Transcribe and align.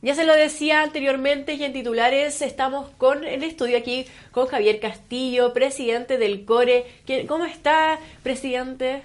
Ya 0.00 0.14
se 0.14 0.24
lo 0.24 0.34
decía 0.34 0.82
anteriormente 0.82 1.54
y 1.54 1.64
en 1.64 1.72
titulares 1.72 2.40
estamos 2.40 2.88
con 2.98 3.24
el 3.24 3.42
estudio 3.42 3.76
aquí 3.76 4.06
con 4.30 4.46
Javier 4.46 4.78
Castillo, 4.78 5.52
presidente 5.52 6.18
del 6.18 6.44
CORE. 6.44 6.86
¿Cómo 7.26 7.44
está, 7.44 7.98
presidente? 8.22 9.02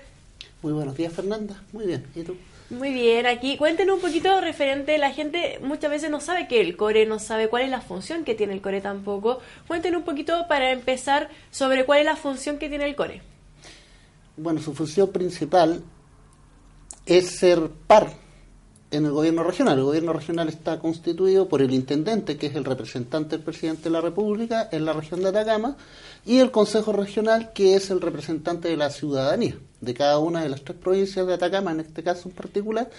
Muy 0.62 0.72
buenos 0.72 0.96
días, 0.96 1.12
Fernanda. 1.12 1.64
Muy 1.72 1.88
bien. 1.88 2.06
¿Y 2.14 2.22
tú? 2.22 2.38
Muy 2.70 2.94
bien, 2.94 3.26
aquí 3.26 3.58
cuéntenos 3.58 3.96
un 3.96 4.02
poquito 4.02 4.40
referente, 4.40 4.98
la 4.98 5.12
gente 5.12 5.60
muchas 5.62 5.92
veces 5.92 6.10
no 6.10 6.20
sabe 6.20 6.48
que 6.48 6.62
el 6.62 6.78
core, 6.78 7.06
no 7.06 7.20
sabe 7.20 7.48
cuál 7.48 7.64
es 7.64 7.70
la 7.70 7.82
función 7.82 8.24
que 8.24 8.36
tiene 8.36 8.54
el 8.54 8.62
core 8.62 8.80
tampoco. 8.80 9.40
Cuéntenos 9.68 10.00
un 10.00 10.06
poquito 10.06 10.48
para 10.48 10.72
empezar 10.72 11.30
sobre 11.50 11.86
cuál 11.86 12.00
es 12.00 12.06
la 12.06 12.16
función 12.16 12.60
que 12.60 12.70
tiene 12.70 12.86
el 12.86 12.96
core. 12.96 13.22
Bueno, 14.38 14.62
su 14.62 14.74
función 14.74 15.12
principal 15.12 15.84
es 17.06 17.32
ser 17.32 17.70
par 17.88 18.23
en 18.94 19.06
el 19.06 19.12
gobierno 19.12 19.44
regional. 19.44 19.78
El 19.78 19.86
gobierno 19.86 20.14
regional 20.14 20.50
está 20.50 20.80
constituido 20.80 21.50
por 21.50 21.62
el 21.62 21.74
intendente, 21.74 22.38
que 22.38 22.48
es 22.48 22.56
el 22.56 22.64
representante 22.64 23.36
del 23.36 23.44
presidente 23.44 23.84
de 23.84 23.90
la 23.90 24.02
República 24.02 24.70
en 24.72 24.86
la 24.86 24.94
región 24.94 25.22
de 25.22 25.30
Atacama, 25.30 25.76
y 26.26 26.40
el 26.40 26.52
Consejo 26.52 26.94
Regional, 26.94 27.52
que 27.54 27.76
es 27.76 27.90
el 27.90 28.02
representante 28.02 28.70
de 28.70 28.78
la 28.78 28.90
ciudadanía 28.90 29.58
de 29.82 29.94
cada 29.94 30.20
una 30.20 30.44
de 30.44 30.50
las 30.50 30.64
tres 30.64 30.78
provincias 30.78 31.26
de 31.28 31.34
Atacama, 31.34 31.72
en 31.72 31.82
este 31.82 32.04
caso 32.04 32.30
en 32.30 32.36
particular. 32.36 32.90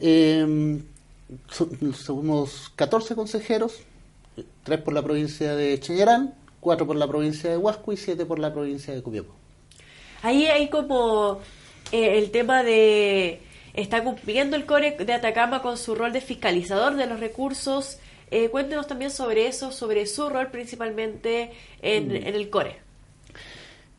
Eh, 0.00 0.82
somos 1.94 2.72
14 2.76 3.14
consejeros, 3.14 3.78
tres 4.64 4.80
por 4.80 4.92
la 4.92 5.02
provincia 5.02 5.54
de 5.54 5.78
Cheñarán, 5.80 6.34
cuatro 6.60 6.86
por 6.86 6.96
la 6.96 7.06
provincia 7.06 7.50
de 7.50 7.56
Huasco 7.56 7.92
y 7.92 7.96
siete 7.96 8.26
por 8.26 8.38
la 8.38 8.52
provincia 8.52 8.92
de 8.92 9.02
Copiapó. 9.02 9.32
Ahí 10.22 10.46
hay 10.46 10.68
como 10.68 11.38
eh, 11.92 12.18
el 12.18 12.30
tema 12.30 12.62
de 12.62 13.40
está 13.74 14.02
cumpliendo 14.02 14.56
el 14.56 14.66
CORE 14.66 14.96
de 14.96 15.12
Atacama 15.12 15.62
con 15.62 15.76
su 15.76 15.94
rol 15.94 16.12
de 16.12 16.20
fiscalizador 16.20 16.96
de 16.96 17.06
los 17.06 17.20
recursos. 17.20 17.98
Eh, 18.30 18.48
cuéntenos 18.48 18.86
también 18.86 19.10
sobre 19.10 19.46
eso, 19.46 19.72
sobre 19.72 20.06
su 20.06 20.28
rol 20.28 20.48
principalmente 20.48 21.52
en, 21.82 22.08
mm. 22.08 22.16
en 22.16 22.34
el 22.34 22.50
CORE. 22.50 22.76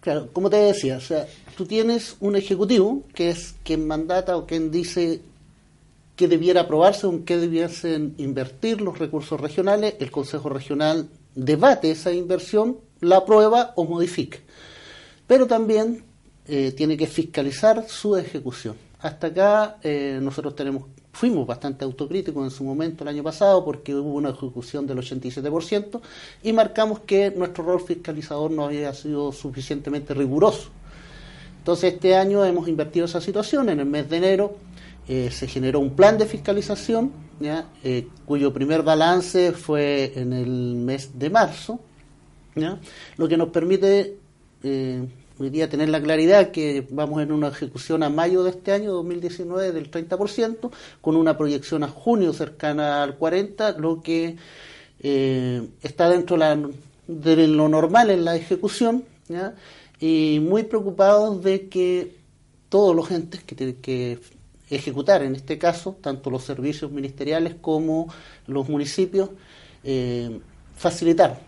Claro, 0.02 0.30
como 0.34 0.50
te 0.50 0.58
decía, 0.58 0.98
o 0.98 1.02
sea, 1.02 1.28
tú 1.58 1.66
tienes 1.66 2.16
un 2.20 2.36
ejecutivo 2.36 3.02
que 3.14 3.30
es 3.30 3.56
quien 3.64 3.88
mandata 3.88 4.38
o 4.38 4.46
quien 4.46 4.72
dice 4.72 5.22
que 6.16 6.28
debiera 6.28 6.62
aprobarse 6.62 7.08
o 7.08 7.12
en 7.12 7.26
qué 7.26 7.38
debiesen 7.38 8.16
invertir 8.18 8.82
los 8.82 9.00
recursos 9.00 9.40
regionales, 9.40 9.96
el 10.00 10.12
Consejo 10.12 10.50
Regional 10.50 11.10
debate 11.36 11.92
esa 11.92 12.12
inversión, 12.12 12.78
la 13.02 13.18
aprueba 13.18 13.74
o 13.76 13.84
modifica. 13.86 14.38
Pero 15.28 15.48
también 15.48 16.04
eh, 16.48 16.72
tiene 16.72 16.96
que 16.98 17.08
fiscalizar 17.08 17.88
su 17.90 18.16
ejecución. 18.16 18.76
Hasta 19.06 19.28
acá 19.28 19.78
eh, 19.84 20.18
nosotros 20.20 20.56
fuimos 21.12 21.46
bastante 21.46 21.86
autocríticos 21.86 22.44
en 22.44 22.50
su 22.50 22.64
momento 22.64 23.04
el 23.04 23.10
año 23.10 23.22
pasado 23.22 23.64
porque 23.64 23.94
hubo 23.94 24.16
una 24.16 24.32
ejecución 24.32 24.88
del 24.88 24.98
87% 24.98 26.02
y 26.42 26.52
marcamos 26.54 27.02
que 27.02 27.30
nuestro 27.30 27.66
rol 27.66 27.82
fiscalizador 27.82 28.50
no 28.50 28.66
había 28.66 28.92
sido 28.96 29.32
suficientemente 29.32 30.16
riguroso. 30.16 30.70
Entonces 31.60 31.94
este 31.94 32.16
año 32.16 32.44
hemos 32.44 32.68
invertido 32.68 33.06
esa 33.06 33.22
situación. 33.22 33.70
En 33.70 33.80
el 33.80 33.86
mes 33.86 34.10
de 34.10 34.18
enero 34.18 34.56
eh, 35.08 35.30
se 35.30 35.48
generó 35.48 35.82
un 35.82 35.92
plan 35.92 36.18
de 36.18 36.26
fiscalización 36.26 37.12
eh, 37.84 38.08
cuyo 38.26 38.52
primer 38.52 38.82
balance 38.82 39.52
fue 39.52 40.14
en 40.16 40.34
el 40.34 40.78
mes 40.78 41.12
de 41.20 41.30
marzo, 41.30 41.80
lo 43.18 43.28
que 43.28 43.38
nos 43.38 43.50
permite 43.50 44.18
hoy 45.38 45.50
día 45.50 45.70
tener 45.70 45.90
la 45.90 46.02
claridad 46.02 46.52
que 46.52 46.88
vamos 46.90 47.22
en 47.22 47.32
una 47.32 47.50
ejecución 47.50 48.04
a 48.04 48.10
mayo 48.10 48.44
de 48.44 48.52
este 48.52 48.72
año, 48.72 48.94
2019, 48.94 49.72
del 49.72 49.92
30%, 49.92 50.72
con 51.02 51.16
una 51.16 51.38
proyección 51.38 51.84
a 51.84 51.88
junio 51.88 52.34
cercana 52.34 53.04
al 53.04 53.20
40%, 53.20 53.78
lo 53.78 54.02
que 54.02 54.38
eh, 55.00 55.68
está 55.82 56.10
dentro 56.10 56.38
de 57.08 57.48
lo 57.48 57.70
normal 57.70 58.12
en 58.12 58.26
la 58.26 58.36
ejecución, 58.36 59.04
y 60.00 60.40
muy 60.42 60.64
preocupados 60.64 61.44
de 61.44 61.68
que 61.68 62.16
todos 62.70 62.96
los 62.96 63.12
entes 63.12 63.44
que 63.44 63.56
tienen 63.56 63.76
que 63.78 64.20
ejecutar, 64.70 65.24
en 65.24 65.36
este 65.36 65.58
caso, 65.58 65.98
tanto 66.02 66.30
los 66.30 66.44
servicios 66.44 66.92
ministeriales 66.92 67.56
como 67.60 68.08
los 68.48 68.70
municipios, 68.70 69.30
eh, 69.84 70.40
facilitar, 70.76 71.40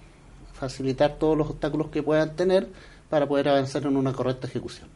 facilitar 0.53 1.17
todos 1.17 1.37
los 1.37 1.49
obstáculos 1.49 1.89
que 1.89 2.03
puedan 2.03 2.35
tener 2.35 2.67
para 3.09 3.27
poder 3.27 3.49
avanzar 3.49 3.83
en 3.83 3.97
una 3.97 4.13
correcta 4.13 4.47
ejecución. 4.47 4.87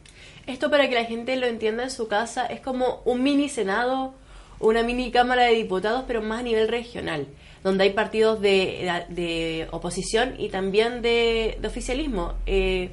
Esto 0.46 0.70
para 0.70 0.88
que 0.88 0.94
la 0.94 1.04
gente 1.04 1.36
lo 1.36 1.46
entienda 1.46 1.84
en 1.84 1.90
su 1.90 2.08
casa 2.08 2.46
es 2.46 2.60
como 2.60 3.00
un 3.04 3.22
mini 3.22 3.48
senado, 3.48 4.14
una 4.58 4.82
mini 4.82 5.10
cámara 5.10 5.44
de 5.44 5.54
diputados, 5.54 6.04
pero 6.06 6.20
más 6.20 6.40
a 6.40 6.42
nivel 6.42 6.68
regional, 6.68 7.26
donde 7.62 7.84
hay 7.84 7.90
partidos 7.90 8.40
de, 8.40 9.68
oposición 9.70 10.34
y 10.38 10.48
también 10.48 11.00
de, 11.00 11.58
oficialismo, 11.64 12.34
eh, 12.46 12.90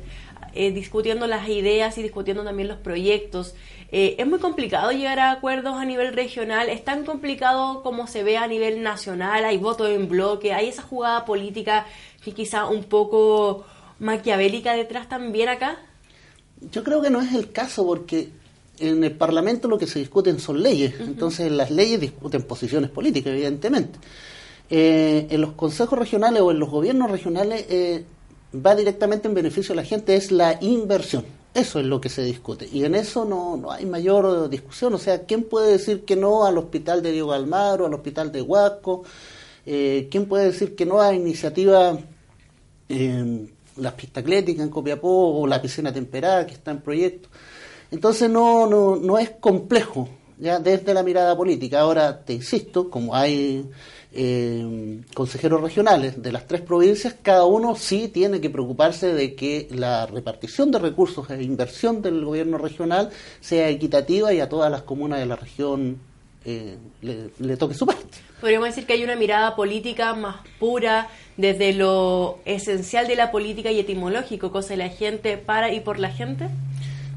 eh, 0.53 0.71
discutiendo 0.71 1.27
las 1.27 1.47
ideas 1.49 1.97
y 1.97 2.03
discutiendo 2.03 2.43
también 2.43 2.67
los 2.67 2.77
proyectos. 2.77 3.55
Eh, 3.91 4.15
es 4.19 4.27
muy 4.27 4.37
complicado 4.37 4.91
llegar 4.91 5.19
a 5.19 5.31
acuerdos 5.31 5.75
a 5.75 5.85
nivel 5.85 6.13
regional, 6.13 6.69
es 6.69 6.83
tan 6.83 7.05
complicado 7.05 7.81
como 7.81 8.05
se 8.05 8.23
ve 8.23 8.37
a 8.37 8.45
nivel 8.45 8.83
nacional, 8.83 9.43
hay 9.43 9.57
votos 9.57 9.89
en 9.89 10.07
bloque, 10.07 10.53
hay 10.53 10.67
esa 10.67 10.83
jugada 10.83 11.25
política 11.25 11.87
que 12.23 12.33
quizá 12.33 12.65
un 12.65 12.83
poco 12.83 13.65
maquiavélica 13.99 14.73
detrás 14.73 15.09
también 15.09 15.49
acá? 15.49 15.77
Yo 16.71 16.83
creo 16.83 17.01
que 17.01 17.09
no 17.09 17.21
es 17.21 17.33
el 17.33 17.51
caso 17.51 17.85
porque 17.85 18.29
en 18.79 19.03
el 19.03 19.11
Parlamento 19.11 19.67
lo 19.67 19.77
que 19.77 19.87
se 19.87 19.99
discuten 19.99 20.39
son 20.39 20.61
leyes, 20.61 20.93
entonces 20.99 21.51
las 21.51 21.71
leyes 21.71 21.99
discuten 21.99 22.43
posiciones 22.43 22.89
políticas, 22.89 23.33
evidentemente. 23.33 23.99
Eh, 24.69 25.27
en 25.29 25.41
los 25.41 25.53
consejos 25.53 25.97
regionales 25.97 26.41
o 26.41 26.51
en 26.51 26.59
los 26.59 26.69
gobiernos 26.69 27.09
regionales 27.09 27.65
eh, 27.69 28.05
va 28.53 28.75
directamente 28.75 29.27
en 29.27 29.33
beneficio 29.33 29.73
de 29.73 29.81
la 29.81 29.87
gente, 29.87 30.15
es 30.15 30.31
la 30.31 30.57
inversión. 30.61 31.25
Eso 31.53 31.79
es 31.79 31.85
lo 31.85 31.99
que 31.99 32.09
se 32.09 32.21
discute. 32.23 32.69
Y 32.71 32.85
en 32.85 32.93
eso 32.93 33.25
no, 33.25 33.57
no 33.57 33.71
hay 33.71 33.85
mayor 33.85 34.49
discusión. 34.49 34.93
O 34.93 34.99
sea, 34.99 35.23
¿quién 35.23 35.43
puede 35.43 35.71
decir 35.71 36.05
que 36.05 36.15
no 36.15 36.45
al 36.45 36.57
hospital 36.59 37.01
de 37.01 37.11
Diego 37.11 37.33
Almagro, 37.33 37.87
al 37.87 37.93
hospital 37.95 38.31
de 38.31 38.43
Huasco? 38.43 39.03
Eh, 39.65 40.07
¿Quién 40.11 40.27
puede 40.27 40.45
decir 40.45 40.75
que 40.75 40.85
no 40.85 41.01
a 41.01 41.13
iniciativas 41.13 41.99
las 43.79 43.93
pistas 43.93 44.23
atléticas 44.23 44.63
en 44.63 44.69
Copiapó 44.69 45.39
o 45.39 45.47
la 45.47 45.61
piscina 45.61 45.93
temperada 45.93 46.45
que 46.45 46.53
está 46.53 46.71
en 46.71 46.81
proyecto. 46.81 47.29
Entonces 47.91 48.29
no, 48.29 48.67
no, 48.67 48.95
no 48.95 49.17
es 49.17 49.31
complejo 49.31 50.09
ya 50.37 50.59
desde 50.59 50.93
la 50.93 51.03
mirada 51.03 51.35
política. 51.35 51.81
Ahora 51.81 52.23
te 52.23 52.33
insisto, 52.33 52.89
como 52.89 53.15
hay 53.15 53.69
eh, 54.11 55.01
consejeros 55.13 55.61
regionales 55.61 56.21
de 56.21 56.31
las 56.31 56.47
tres 56.47 56.61
provincias, 56.61 57.15
cada 57.21 57.45
uno 57.45 57.75
sí 57.75 58.07
tiene 58.07 58.41
que 58.41 58.49
preocuparse 58.49 59.13
de 59.13 59.35
que 59.35 59.67
la 59.71 60.05
repartición 60.05 60.71
de 60.71 60.79
recursos 60.79 61.29
e 61.29 61.43
inversión 61.43 62.01
del 62.01 62.25
gobierno 62.25 62.57
regional 62.57 63.11
sea 63.39 63.69
equitativa 63.69 64.33
y 64.33 64.39
a 64.39 64.49
todas 64.49 64.71
las 64.71 64.83
comunas 64.83 65.19
de 65.19 65.25
la 65.25 65.35
región 65.35 65.99
eh, 66.45 66.77
le, 67.01 67.57
toque 67.57 67.73
su 67.73 67.85
parte. 67.85 68.17
Podríamos 68.39 68.69
decir 68.69 68.85
que 68.85 68.93
hay 68.93 69.03
una 69.03 69.15
mirada 69.15 69.55
política 69.55 70.13
más 70.13 70.37
pura 70.59 71.09
desde 71.35 71.73
lo 71.73 72.39
esencial 72.45 73.07
de 73.07 73.15
la 73.15 73.31
política 73.31 73.71
y 73.71 73.79
etimológico, 73.79 74.51
cosa 74.51 74.69
de 74.69 74.77
la 74.77 74.89
gente 74.89 75.37
para 75.37 75.73
y 75.73 75.81
por 75.81 75.99
la 75.99 76.09
gente. 76.11 76.47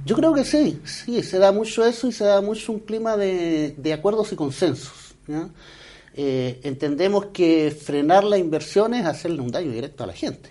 Yo 0.04 0.16
creo 0.16 0.34
que 0.34 0.44
sí, 0.44 0.80
sí, 0.84 1.22
se 1.22 1.38
da 1.38 1.52
mucho 1.52 1.86
eso 1.86 2.08
y 2.08 2.12
se 2.12 2.24
da 2.24 2.40
mucho 2.40 2.72
un 2.72 2.80
clima 2.80 3.16
de, 3.16 3.92
acuerdos 3.94 4.32
y 4.32 4.36
consensos. 4.36 5.14
Eh, 6.14 6.60
entendemos 6.64 7.26
que 7.26 7.70
frenar 7.70 8.24
la 8.24 8.36
inversión 8.36 8.92
es 8.94 9.06
hacerle 9.06 9.40
un 9.40 9.52
daño 9.52 9.70
directo 9.70 10.02
a 10.02 10.08
la 10.08 10.12
gente. 10.12 10.50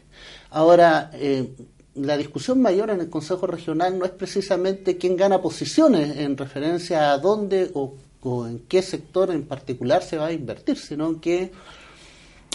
Ahora, 0.49 1.11
eh, 1.13 1.49
la 1.95 2.15
discusión 2.17 2.61
mayor 2.61 2.89
en 2.89 3.01
el 3.01 3.09
Consejo 3.09 3.47
Regional 3.47 3.99
no 3.99 4.05
es 4.05 4.11
precisamente 4.11 4.97
quién 4.97 5.17
gana 5.17 5.41
posiciones 5.41 6.17
en 6.17 6.37
referencia 6.37 7.11
a 7.11 7.17
dónde 7.17 7.69
o 7.73 7.95
o 8.23 8.47
en 8.47 8.59
qué 8.59 8.81
sector 8.81 9.31
en 9.31 9.43
particular 9.43 10.03
se 10.03 10.17
va 10.17 10.27
a 10.27 10.31
invertir, 10.31 10.77
sino 10.77 11.19
que 11.19 11.51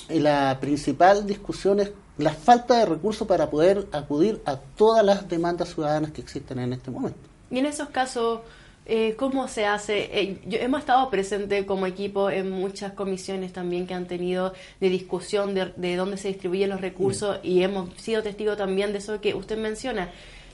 la 0.09 0.59
principal 0.61 1.27
discusión 1.27 1.81
es 1.81 1.93
la 2.19 2.33
falta 2.33 2.79
de 2.79 2.87
recursos 2.87 3.27
para 3.27 3.51
poder 3.51 3.87
acudir 3.93 4.41
a 4.47 4.57
todas 4.57 5.05
las 5.05 5.29
demandas 5.29 5.75
ciudadanas 5.75 6.13
que 6.13 6.21
existen 6.21 6.59
en 6.59 6.73
este 6.73 6.91
momento. 6.91 7.19
Y 7.51 7.59
en 7.59 7.67
esos 7.67 7.89
casos, 7.91 8.41
Eh, 8.89 9.17
¿Cómo 9.17 9.49
se 9.49 9.67
hace? 9.67 10.09
Eh, 10.13 10.39
yo, 10.47 10.61
hemos 10.61 10.79
estado 10.79 11.11
presente 11.11 11.67
como 11.67 11.87
equipo 11.87 12.31
en 12.31 12.51
muchas 12.53 12.93
comisiones 12.93 13.53
también 13.53 13.85
que 13.85 13.95
han 13.95 14.07
tenido 14.07 14.53
de 14.81 14.89
discusión 14.89 15.55
de, 15.55 15.97
dónde 15.97 16.17
se 16.19 16.29
distribuyen 16.29 16.71
los 16.71 16.81
recursos 16.81 17.41
y 17.43 17.63
hemos 17.63 17.93
sido 18.01 18.23
testigos 18.23 18.57
también 18.57 18.93
de 18.93 18.99
eso 18.99 19.21
que 19.21 19.35
usted 19.35 19.59
menciona, 19.59 20.11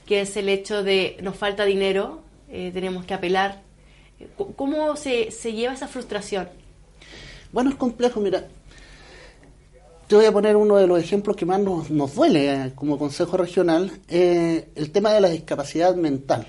que 0.06 0.22
es 0.22 0.34
el 0.38 0.48
hecho 0.48 0.82
de 0.82 1.18
nos 1.20 1.36
falta 1.36 1.66
dinero, 1.66 2.22
eh, 2.48 2.70
tenemos 2.72 3.04
que 3.04 3.12
apelar. 3.12 3.60
¿Cómo 4.56 4.96
se, 4.96 5.30
se 5.30 5.52
lleva 5.52 5.74
esa 5.74 5.88
frustración? 5.88 6.48
Bueno, 7.52 7.70
es 7.70 7.76
complejo, 7.76 8.20
mira. 8.20 8.46
Te 10.06 10.16
voy 10.16 10.26
a 10.26 10.32
poner 10.32 10.56
uno 10.56 10.76
de 10.76 10.86
los 10.86 10.98
ejemplos 10.98 11.36
que 11.36 11.46
más 11.46 11.60
nos, 11.60 12.14
duele 12.14 12.72
como 12.74 12.98
Consejo 12.98 13.36
Regional, 13.36 13.90
el 14.08 14.90
tema 14.92 15.12
de 15.12 15.20
la 15.20 15.28
discapacidad 15.28 15.94
mental 15.94 16.46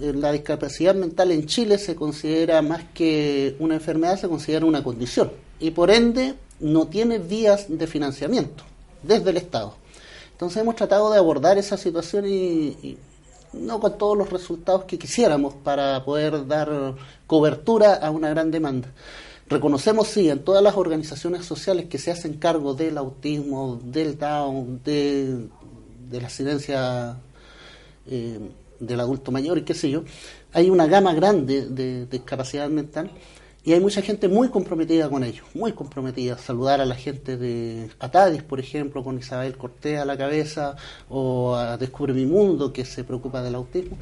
eh, 0.00 0.12
la 0.12 0.32
discapacidad 0.32 0.94
mental 0.94 1.30
en 1.30 1.46
Chile 1.46 1.78
se 1.78 1.94
considera 1.94 2.60
más 2.62 2.82
que 2.92 3.54
una 3.60 3.74
enfermedad, 3.74 4.18
se 4.18 4.28
considera 4.28 4.66
una 4.66 4.82
condición 4.82 5.30
y 5.60 5.70
por 5.70 5.90
ende 5.90 6.34
no 6.58 6.88
tiene 6.88 7.18
vías 7.18 7.66
de 7.68 7.86
financiamiento 7.86 8.64
desde 9.02 9.30
el 9.30 9.36
Estado. 9.36 9.74
Entonces 10.32 10.60
hemos 10.60 10.74
tratado 10.74 11.12
de 11.12 11.18
abordar 11.18 11.58
esa 11.58 11.76
situación 11.76 12.24
y, 12.26 12.98
no 13.54 13.80
con 13.80 13.96
todos 13.98 14.16
los 14.16 14.30
resultados 14.30 14.84
que 14.84 14.98
quisiéramos 14.98 15.54
para 15.54 16.04
poder 16.04 16.46
dar 16.46 16.94
cobertura 17.26 17.94
a 17.94 18.10
una 18.10 18.30
gran 18.30 18.50
demanda. 18.50 18.92
Reconocemos, 19.48 20.08
sí, 20.08 20.30
en 20.30 20.42
todas 20.42 20.62
las 20.62 20.76
organizaciones 20.76 21.44
sociales 21.44 21.86
que 21.86 21.98
se 21.98 22.10
hacen 22.10 22.34
cargo 22.34 22.74
del 22.74 22.96
autismo, 22.96 23.78
del 23.82 24.18
Down, 24.18 24.80
de, 24.82 25.48
de 26.10 26.20
la 26.20 26.30
silencia 26.30 27.16
eh, 28.06 28.38
del 28.80 29.00
adulto 29.00 29.30
mayor 29.30 29.58
y 29.58 29.62
qué 29.62 29.74
sé 29.74 29.90
yo, 29.90 30.04
hay 30.52 30.70
una 30.70 30.86
gama 30.86 31.14
grande 31.14 31.66
de, 31.66 32.06
discapacidad 32.06 32.68
mental 32.68 33.10
y 33.64 33.72
hay 33.72 33.80
mucha 33.80 34.02
gente 34.02 34.28
muy 34.28 34.50
comprometida 34.50 35.08
con 35.08 35.24
ello, 35.24 35.42
muy 35.54 35.72
comprometida. 35.72 36.36
Saludar 36.36 36.82
a 36.82 36.84
la 36.84 36.94
gente 36.94 37.38
de 37.38 37.88
Atadis, 37.98 38.42
por 38.42 38.60
ejemplo, 38.60 39.02
con 39.02 39.18
Isabel 39.18 39.56
Cortés 39.56 39.98
a 39.98 40.04
la 40.04 40.18
cabeza, 40.18 40.76
o 41.08 41.54
a 41.54 41.78
Descubre 41.78 42.12
mi 42.12 42.26
Mundo, 42.26 42.72
que 42.74 42.84
se 42.84 43.04
preocupa 43.04 43.42
del 43.42 43.54
autismo. 43.54 43.96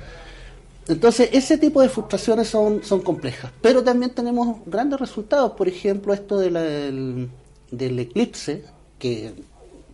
Entonces, 0.88 1.30
ese 1.32 1.58
tipo 1.58 1.80
de 1.80 1.88
frustraciones 1.88 2.48
son, 2.48 2.82
son 2.82 3.02
complejas, 3.02 3.52
pero 3.60 3.84
también 3.84 4.12
tenemos 4.12 4.58
grandes 4.66 4.98
resultados. 4.98 5.52
Por 5.52 5.68
ejemplo, 5.68 6.12
esto 6.12 6.40
del, 6.40 7.30
del 7.70 7.98
eclipse, 8.00 8.64
que 8.98 9.32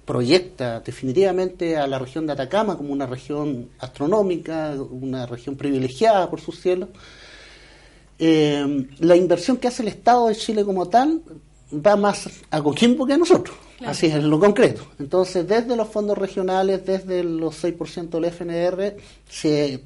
proyecta 0.06 0.80
definitivamente 0.80 1.76
a 1.76 1.86
la 1.86 1.98
región 1.98 2.26
de 2.26 2.32
Atacama 2.32 2.78
como 2.78 2.94
una 2.94 3.04
región 3.04 3.68
astronómica, 3.78 4.74
una 4.90 5.26
región 5.26 5.56
privilegiada 5.56 6.30
por 6.30 6.40
su 6.40 6.52
cielo. 6.52 6.88
Eh, 8.18 8.88
la 8.98 9.16
inversión 9.16 9.56
que 9.56 9.68
hace 9.68 9.82
el 9.82 9.88
Estado 9.88 10.28
de 10.28 10.36
Chile 10.36 10.64
como 10.64 10.88
tal 10.88 11.22
va 11.72 11.96
más 11.96 12.28
a 12.50 12.62
Coquimbo 12.62 13.06
que 13.06 13.12
a 13.12 13.18
nosotros, 13.18 13.56
así 13.84 14.06
es 14.06 14.14
en 14.14 14.28
lo 14.28 14.40
concreto. 14.40 14.82
Entonces, 14.98 15.46
desde 15.46 15.76
los 15.76 15.88
fondos 15.88 16.18
regionales, 16.18 16.84
desde 16.84 17.22
los 17.22 17.62
6% 17.62 18.08
del 18.08 18.24
FNR, 18.24 18.96
se, 19.28 19.84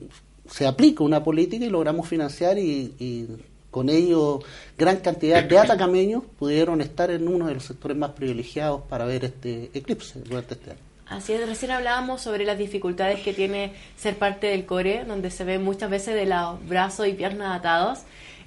se 0.48 0.66
aplica 0.66 1.04
una 1.04 1.22
política 1.22 1.64
y 1.64 1.70
logramos 1.70 2.08
financiar 2.08 2.58
y 2.58 3.28
con 3.72 3.88
ello, 3.88 4.40
gran 4.76 4.98
cantidad 4.98 5.42
de 5.42 5.58
atacameños 5.58 6.22
pudieron 6.38 6.82
estar 6.82 7.10
en 7.10 7.26
uno 7.26 7.46
de 7.46 7.54
los 7.54 7.64
sectores 7.64 7.96
más 7.96 8.10
privilegiados 8.10 8.82
para 8.82 9.06
ver 9.06 9.24
este 9.24 9.70
eclipse 9.72 10.20
durante 10.20 10.54
este 10.54 10.72
año. 10.72 10.80
Así 11.08 11.32
es, 11.32 11.48
recién 11.48 11.70
hablábamos 11.70 12.20
sobre 12.20 12.44
las 12.44 12.58
dificultades 12.58 13.20
que 13.20 13.32
tiene 13.32 13.72
ser 13.96 14.18
parte 14.18 14.48
del 14.48 14.66
core, 14.66 15.04
donde 15.04 15.30
se 15.30 15.44
ve 15.44 15.58
muchas 15.58 15.88
veces 15.88 16.14
de 16.14 16.26
los 16.26 16.66
brazos 16.68 17.08
y 17.08 17.14
piernas 17.14 17.58
atados. 17.58 18.00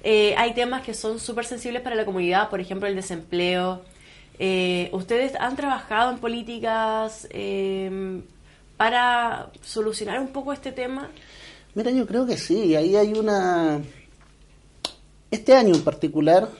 Eh, 0.08 0.36
hay 0.38 0.54
temas 0.54 0.82
que 0.82 0.94
son 0.94 1.18
súper 1.18 1.46
sensibles 1.46 1.82
para 1.82 1.96
la 1.96 2.04
comunidad, 2.04 2.48
por 2.48 2.60
ejemplo, 2.60 2.86
el 2.86 2.94
desempleo. 2.94 3.82
Eh, 4.38 4.88
¿Ustedes 4.92 5.32
han 5.34 5.56
trabajado 5.56 6.12
en 6.12 6.18
políticas 6.18 7.26
eh, 7.30 8.22
para 8.76 9.50
solucionar 9.62 10.20
un 10.20 10.28
poco 10.28 10.52
este 10.52 10.70
tema? 10.70 11.10
Mira, 11.74 11.90
yo 11.90 12.06
creo 12.06 12.24
que 12.24 12.36
sí, 12.36 12.76
ahí 12.76 12.94
hay 12.94 13.14
una 13.14 13.80
este 15.32 15.56
año 15.56 15.74
en 15.74 15.82
particular 15.82 16.50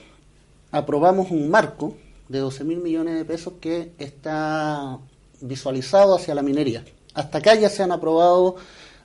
aprobamos 0.71 1.31
un 1.31 1.49
marco 1.49 1.95
de 2.27 2.39
12 2.39 2.65
mil 2.65 2.79
millones 2.79 3.15
de 3.15 3.23
pesos 3.23 3.53
que 3.61 3.93
está 3.97 4.99
visualizado 5.39 6.17
hacia 6.17 6.35
la 6.35 6.41
minería. 6.41 6.83
Hasta 7.13 7.37
acá 7.37 7.55
ya 7.55 7.69
se 7.69 7.81
han 7.81 7.93
aprobado 7.93 8.57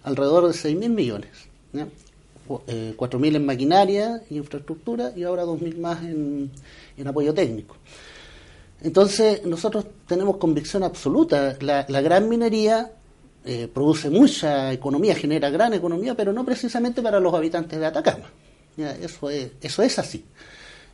alrededor 0.02 0.48
de 0.48 0.54
6 0.54 0.76
mil 0.76 0.90
millones. 0.90 1.30
¿ya? 1.72 1.86
4 2.46 2.64
eh, 2.66 3.20
mil 3.20 3.36
en 3.36 3.46
maquinaria 3.46 4.22
y 4.30 4.36
infraestructura 4.36 5.12
y 5.14 5.22
ahora 5.22 5.42
2 5.42 5.60
mil 5.60 5.78
más 5.78 6.02
en, 6.02 6.50
apoyo 7.06 7.34
técnico. 7.34 7.76
Entonces, 8.82 9.44
nosotros 9.44 9.86
tenemos 10.06 10.36
convicción 10.36 10.82
absoluta. 10.82 11.56
La, 11.60 12.00
gran 12.00 12.28
minería 12.28 12.92
eh, 13.44 13.68
produce 13.72 14.10
mucha 14.10 14.72
economía, 14.72 15.14
genera 15.14 15.50
gran 15.50 15.72
economía, 15.74 16.14
pero 16.14 16.32
no 16.32 16.44
precisamente 16.44 17.00
para 17.02 17.20
los 17.20 17.32
habitantes 17.34 17.78
de 17.78 17.86
Atacama 17.86 18.28
eso, 18.76 19.30
es, 19.30 19.52
eso 19.60 19.82
es 19.82 19.98
así. 19.98 20.24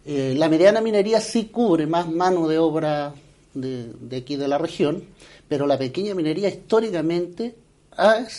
Eh, 0.04 0.34
la 0.36 0.48
mediana 0.48 0.80
minería 0.80 1.20
sí 1.20 1.46
cubre 1.46 1.86
más 1.86 2.08
mano 2.10 2.48
de 2.48 2.58
obra 2.58 3.14
de, 3.54 4.16
aquí 4.16 4.36
de 4.36 4.48
la 4.48 4.58
región, 4.58 5.04
pero 5.48 5.66
la 5.66 5.78
pequeña 5.78 6.14
minería 6.14 6.48
históricamente 6.48 7.54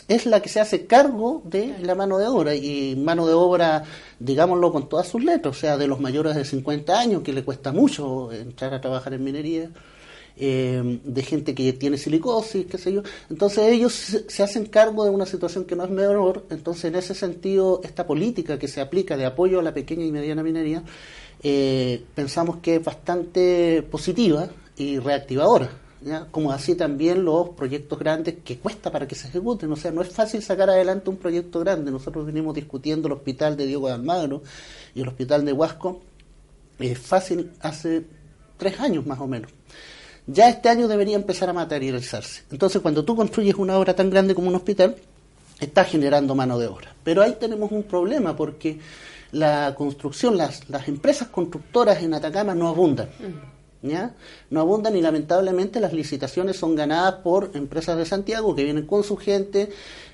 es, 0.07 0.25
la 0.25 0.41
que 0.41 0.50
se 0.50 0.59
hace 0.59 0.85
cargo 0.85 1.41
de 1.45 1.75
la 1.81 1.95
mano 1.95 2.17
de 2.17 2.27
obra 2.27 2.56
y 2.56 2.95
mano 2.95 3.27
de 3.27 3.33
obra, 3.33 3.83
digámoslo 4.19 4.71
con 4.71 4.88
todas 4.88 5.07
sus 5.07 5.23
letras, 5.23 5.57
o 5.57 5.59
sea, 5.59 5.77
de 5.77 5.88
los 5.88 6.00
mayores 6.00 6.35
de 6.35 6.45
50 6.45 6.97
años 6.97 7.23
que 7.23 7.33
le 7.33 7.44
cuesta 7.44 7.71
mucho 7.71 8.31
entrar 8.31 8.73
a 8.73 8.81
trabajar 8.81 9.13
en 9.13 9.23
minería 9.23 9.69
eh, 10.38 11.00
de 11.03 11.21
gente 11.23 11.53
que 11.53 11.73
tiene 11.73 11.97
silicosis, 11.97 12.65
qué 12.67 12.77
sé 12.77 12.94
yo. 12.94 13.03
Entonces 13.29 13.67
ellos 13.67 13.91
se, 13.94 14.44
hacen 14.44 14.67
cargo 14.67 15.03
de 15.03 15.09
una 15.09 15.25
situación 15.25 15.65
que 15.65 15.75
no 15.75 15.83
es 15.83 15.89
menor. 15.89 16.45
Entonces 16.50 16.85
en 16.85 16.95
ese 16.95 17.13
sentido, 17.13 17.81
esta 17.83 18.07
política 18.07 18.57
que 18.57 18.69
se 18.69 18.79
aplica 18.79 19.17
de 19.17 19.25
apoyo 19.25 19.59
a 19.59 19.63
la 19.63 19.73
pequeña 19.73 20.05
y 20.05 20.12
mediana 20.13 20.41
minería, 20.41 20.83
eh, 21.44 22.05
pensamos 22.15 22.57
que 22.57 22.75
es 22.75 22.83
bastante 22.83 23.83
positiva 23.91 24.47
y 24.77 25.00
reactivadora. 25.00 25.69
Como 26.31 26.51
así 26.51 26.75
también 26.75 27.25
los 27.25 27.50
proyectos 27.50 28.00
grandes 28.00 28.36
que 28.44 28.57
cuesta 28.57 28.92
para 28.92 29.07
que 29.07 29.16
se 29.16 29.28
ejecuten. 29.28 29.72
O 29.72 29.75
sea, 29.75 29.92
no 29.92 30.01
es 30.01 30.10
fácil 30.10 30.42
sacar 30.42 30.69
adelante 30.69 31.10
un 31.10 31.18
proyecto 31.18 31.60
grande. 31.60 31.92
Nosotros 31.92 32.25
venimos 32.25 32.56
discutiendo 32.56 33.07
el 33.07 33.13
hospital 33.13 33.57
de 33.57 33.66
Diego 33.66 33.88
de 33.88 33.94
Almagro 33.94 34.42
y 34.96 35.01
el 35.01 35.07
hospital 35.07 35.46
de 35.46 35.54
Huasco. 35.54 36.01
Es 36.80 36.98
fácil 37.00 37.51
hace 37.62 38.06
tres 38.57 38.80
años 38.80 39.06
más 39.06 39.19
o 39.19 39.28
menos 39.28 39.51
ya 40.31 40.50
este 40.50 40.70
año 40.70 40.88
debería 40.88 41.15
empezar 41.15 41.50
a 41.50 41.53
materializarse. 41.53 42.44
Entonces, 42.51 42.82
cuando 42.82 43.03
tú 43.03 43.15
construyes 43.15 43.56
una 43.56 43.77
obra 43.77 43.96
tan 43.96 44.10
grande 44.10 44.36
como 44.36 44.48
un 44.48 44.56
hospital, 44.56 44.96
estás 45.60 45.88
generando 45.88 46.36
mano 46.36 46.60
de 46.60 46.68
obra. 46.68 46.94
Pero 47.03 47.24
ahí 47.24 47.36
tenemos 47.39 47.72
un 47.72 47.84
problema 47.84 48.36
porque 48.36 48.79
la 49.32 49.74
construcción, 49.75 50.38
las, 50.38 50.70
las 50.70 50.88
empresas 50.88 51.29
constructoras 51.29 52.01
en 52.03 52.13
Atacama 52.13 52.53
no 52.53 52.68
abundan. 52.68 53.10
¿Ya? 53.81 54.13
No 54.50 54.59
abundan 54.59 54.98
y 54.98 55.01
lamentablemente 55.01 55.79
las 55.79 55.93
licitaciones 55.93 56.57
son 56.57 56.75
ganadas 56.75 57.15
por 57.24 57.51
empresas 57.53 57.98
de 57.98 58.05
Santiago 58.05 58.53
que 58.53 58.65
vienen 58.65 58.86
con 58.86 59.05
su 59.05 59.15
gente 59.15 59.69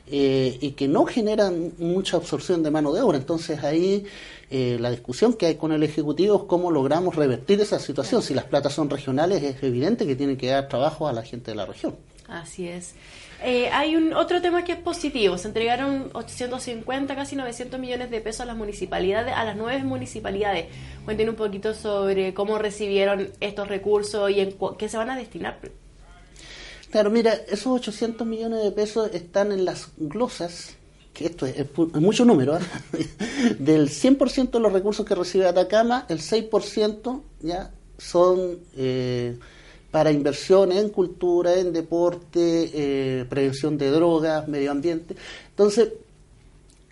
eh, 0.07 0.59
y 0.61 0.71
que 0.71 0.87
no 0.87 1.05
generan 1.05 1.73
mucha 1.79 2.17
absorción 2.17 2.61
de 2.61 2.69
mano 2.69 2.93
de 2.93 3.01
obra. 3.01 3.17
Entonces 3.17 3.63
ahí 3.63 4.05
eh, 4.51 4.77
la 4.79 4.91
discusión 4.91 5.33
que 5.33 5.47
hay 5.47 5.55
con 5.55 5.71
el 5.71 5.81
Ejecutivo 5.81 6.37
es 6.37 6.43
cómo 6.43 6.69
logramos 6.69 7.15
revertir 7.15 7.59
esa 7.59 7.79
situación. 7.79 8.21
Si 8.21 8.35
las 8.35 8.45
platas 8.45 8.73
son 8.73 8.89
regionales, 8.89 9.41
es 9.41 9.63
evidente 9.63 10.05
que 10.05 10.15
tienen 10.15 10.37
que 10.37 10.47
dar 10.47 10.67
trabajo 10.67 11.07
a 11.07 11.13
la 11.13 11.23
gente 11.23 11.51
de 11.51 11.57
la 11.57 11.65
región. 11.65 11.95
Así 12.27 12.67
es. 12.67 12.95
Eh, 13.43 13.69
hay 13.71 13.95
un 13.95 14.13
otro 14.13 14.41
tema 14.41 14.63
que 14.63 14.71
es 14.71 14.79
positivo. 14.79 15.37
Se 15.37 15.47
entregaron 15.47 16.09
850, 16.13 17.15
casi 17.15 17.35
900 17.35 17.79
millones 17.79 18.09
de 18.09 18.21
pesos 18.21 18.41
a 18.41 18.45
las 18.45 18.57
municipalidades, 18.57 19.33
a 19.35 19.43
las 19.43 19.55
nueve 19.55 19.83
municipalidades. 19.83 20.67
Cuenten 21.03 21.29
un 21.29 21.35
poquito 21.35 21.73
sobre 21.73 22.33
cómo 22.33 22.57
recibieron 22.57 23.29
estos 23.39 23.67
recursos 23.67 24.31
y 24.31 24.39
en 24.39 24.55
qué 24.77 24.89
se 24.89 24.97
van 24.97 25.11
a 25.11 25.17
destinar. 25.17 25.59
Claro, 26.89 27.11
mira, 27.11 27.33
esos 27.33 27.67
800 27.67 28.25
millones 28.25 28.63
de 28.63 28.71
pesos 28.71 29.09
están 29.13 29.51
en 29.51 29.65
las 29.65 29.89
glosas 29.97 30.75
que 31.13 31.27
esto 31.27 31.45
es, 31.45 31.65
mucho 31.93 32.25
número, 32.25 32.57
¿eh? 32.57 32.61
del 33.59 33.89
100% 33.89 34.51
de 34.51 34.59
los 34.59 34.73
recursos 34.73 35.05
que 35.05 35.15
recibe 35.15 35.47
Atacama, 35.47 36.05
el 36.09 36.19
6% 36.19 37.21
ya 37.39 37.71
son 37.97 38.59
eh, 38.75 39.39
para 39.95 40.11
inversión 40.11 40.73
en 40.73 40.89
cultura, 40.89 41.55
en 41.55 41.71
deporte, 41.71 42.69
eh, 42.73 43.25
prevención 43.29 43.77
de 43.77 43.89
drogas, 43.91 44.45
medio 44.45 44.71
ambiente. 44.71 45.15
Entonces, 45.51 45.93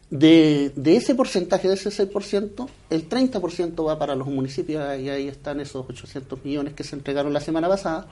de, 0.10 0.72
ese 0.86 1.14
porcentaje, 1.14 1.68
de 1.68 1.74
ese 1.74 1.90
6%, 1.90 2.66
el 2.90 3.10
30% 3.10 3.86
va 3.86 4.00
para 4.00 4.16
los 4.16 4.30
municipios, 4.30 4.82
y 5.02 5.10
ahí 5.10 5.28
están 5.28 5.60
esos 5.60 5.86
800 5.90 6.46
millones 6.46 6.76
que 6.76 6.86
se 6.86 6.96
entregaron 6.96 7.34
la 7.34 7.42
semana 7.42 7.68
pasada, 7.68 8.08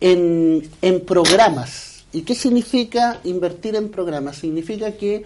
en, 0.00 0.66
en 0.80 1.00
programas 1.04 1.92
¿Y 2.14 2.22
qué 2.22 2.34
significa 2.34 3.20
invertir 3.24 3.76
en 3.76 3.90
programas? 3.90 4.36
Significa 4.36 4.92
que 4.92 5.24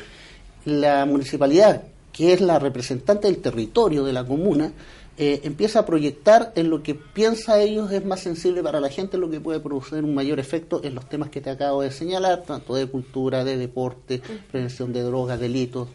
la 0.65 1.07
municipalidad 1.07 1.85
que 2.13 2.33
es 2.33 2.41
la 2.41 2.59
representante 2.59 3.29
del 3.29 3.39
territorio 3.39 4.03
de 4.03 4.13
la 4.13 4.25
comuna, 4.25 4.73
eh, 5.19 5.41
empieza 5.45 5.81
a 5.81 5.87
proyectar 5.87 6.53
en 6.57 6.69
lo 6.69 6.83
que 6.83 6.95
piensa 6.95 7.61
ellos 7.61 7.91
es 7.91 8.05
más 8.05 8.21
sensible 8.21 8.63
para 8.63 8.81
la 8.81 8.91
gente, 8.91 9.17
lo 9.17 9.31
que 9.31 9.41
puede 9.41 9.61
producir 9.61 10.05
un 10.05 10.15
mayor 10.15 10.39
efecto 10.39 10.81
en 10.85 10.95
los 10.95 11.09
temas 11.09 11.31
que 11.31 11.41
te 11.41 11.51
acabo 11.51 11.83
de 11.83 11.91
señalar, 11.91 12.43
tanto 12.43 12.75
de 12.75 12.87
cultura, 12.87 13.43
de 13.45 13.57
deporte, 13.57 14.21
prevención 14.51 14.93
de 14.93 15.03
drogas, 15.03 15.41
delitos. 15.41 15.89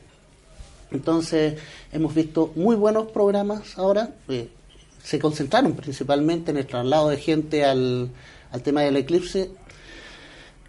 Entonces, 0.91 1.59
hemos 1.91 2.15
visto 2.15 2.51
muy 2.55 2.75
buenos 2.75 3.11
programas 3.11 3.77
ahora. 3.77 4.13
Eh, 4.27 4.49
se 5.03 5.19
concentraron 5.19 5.73
principalmente 5.73 6.51
en 6.51 6.57
el 6.57 6.67
traslado 6.67 7.09
de 7.09 7.17
gente 7.17 7.63
al, 7.63 8.09
al 8.51 8.61
tema 8.61 8.81
del 8.81 8.97
eclipse 8.97 9.51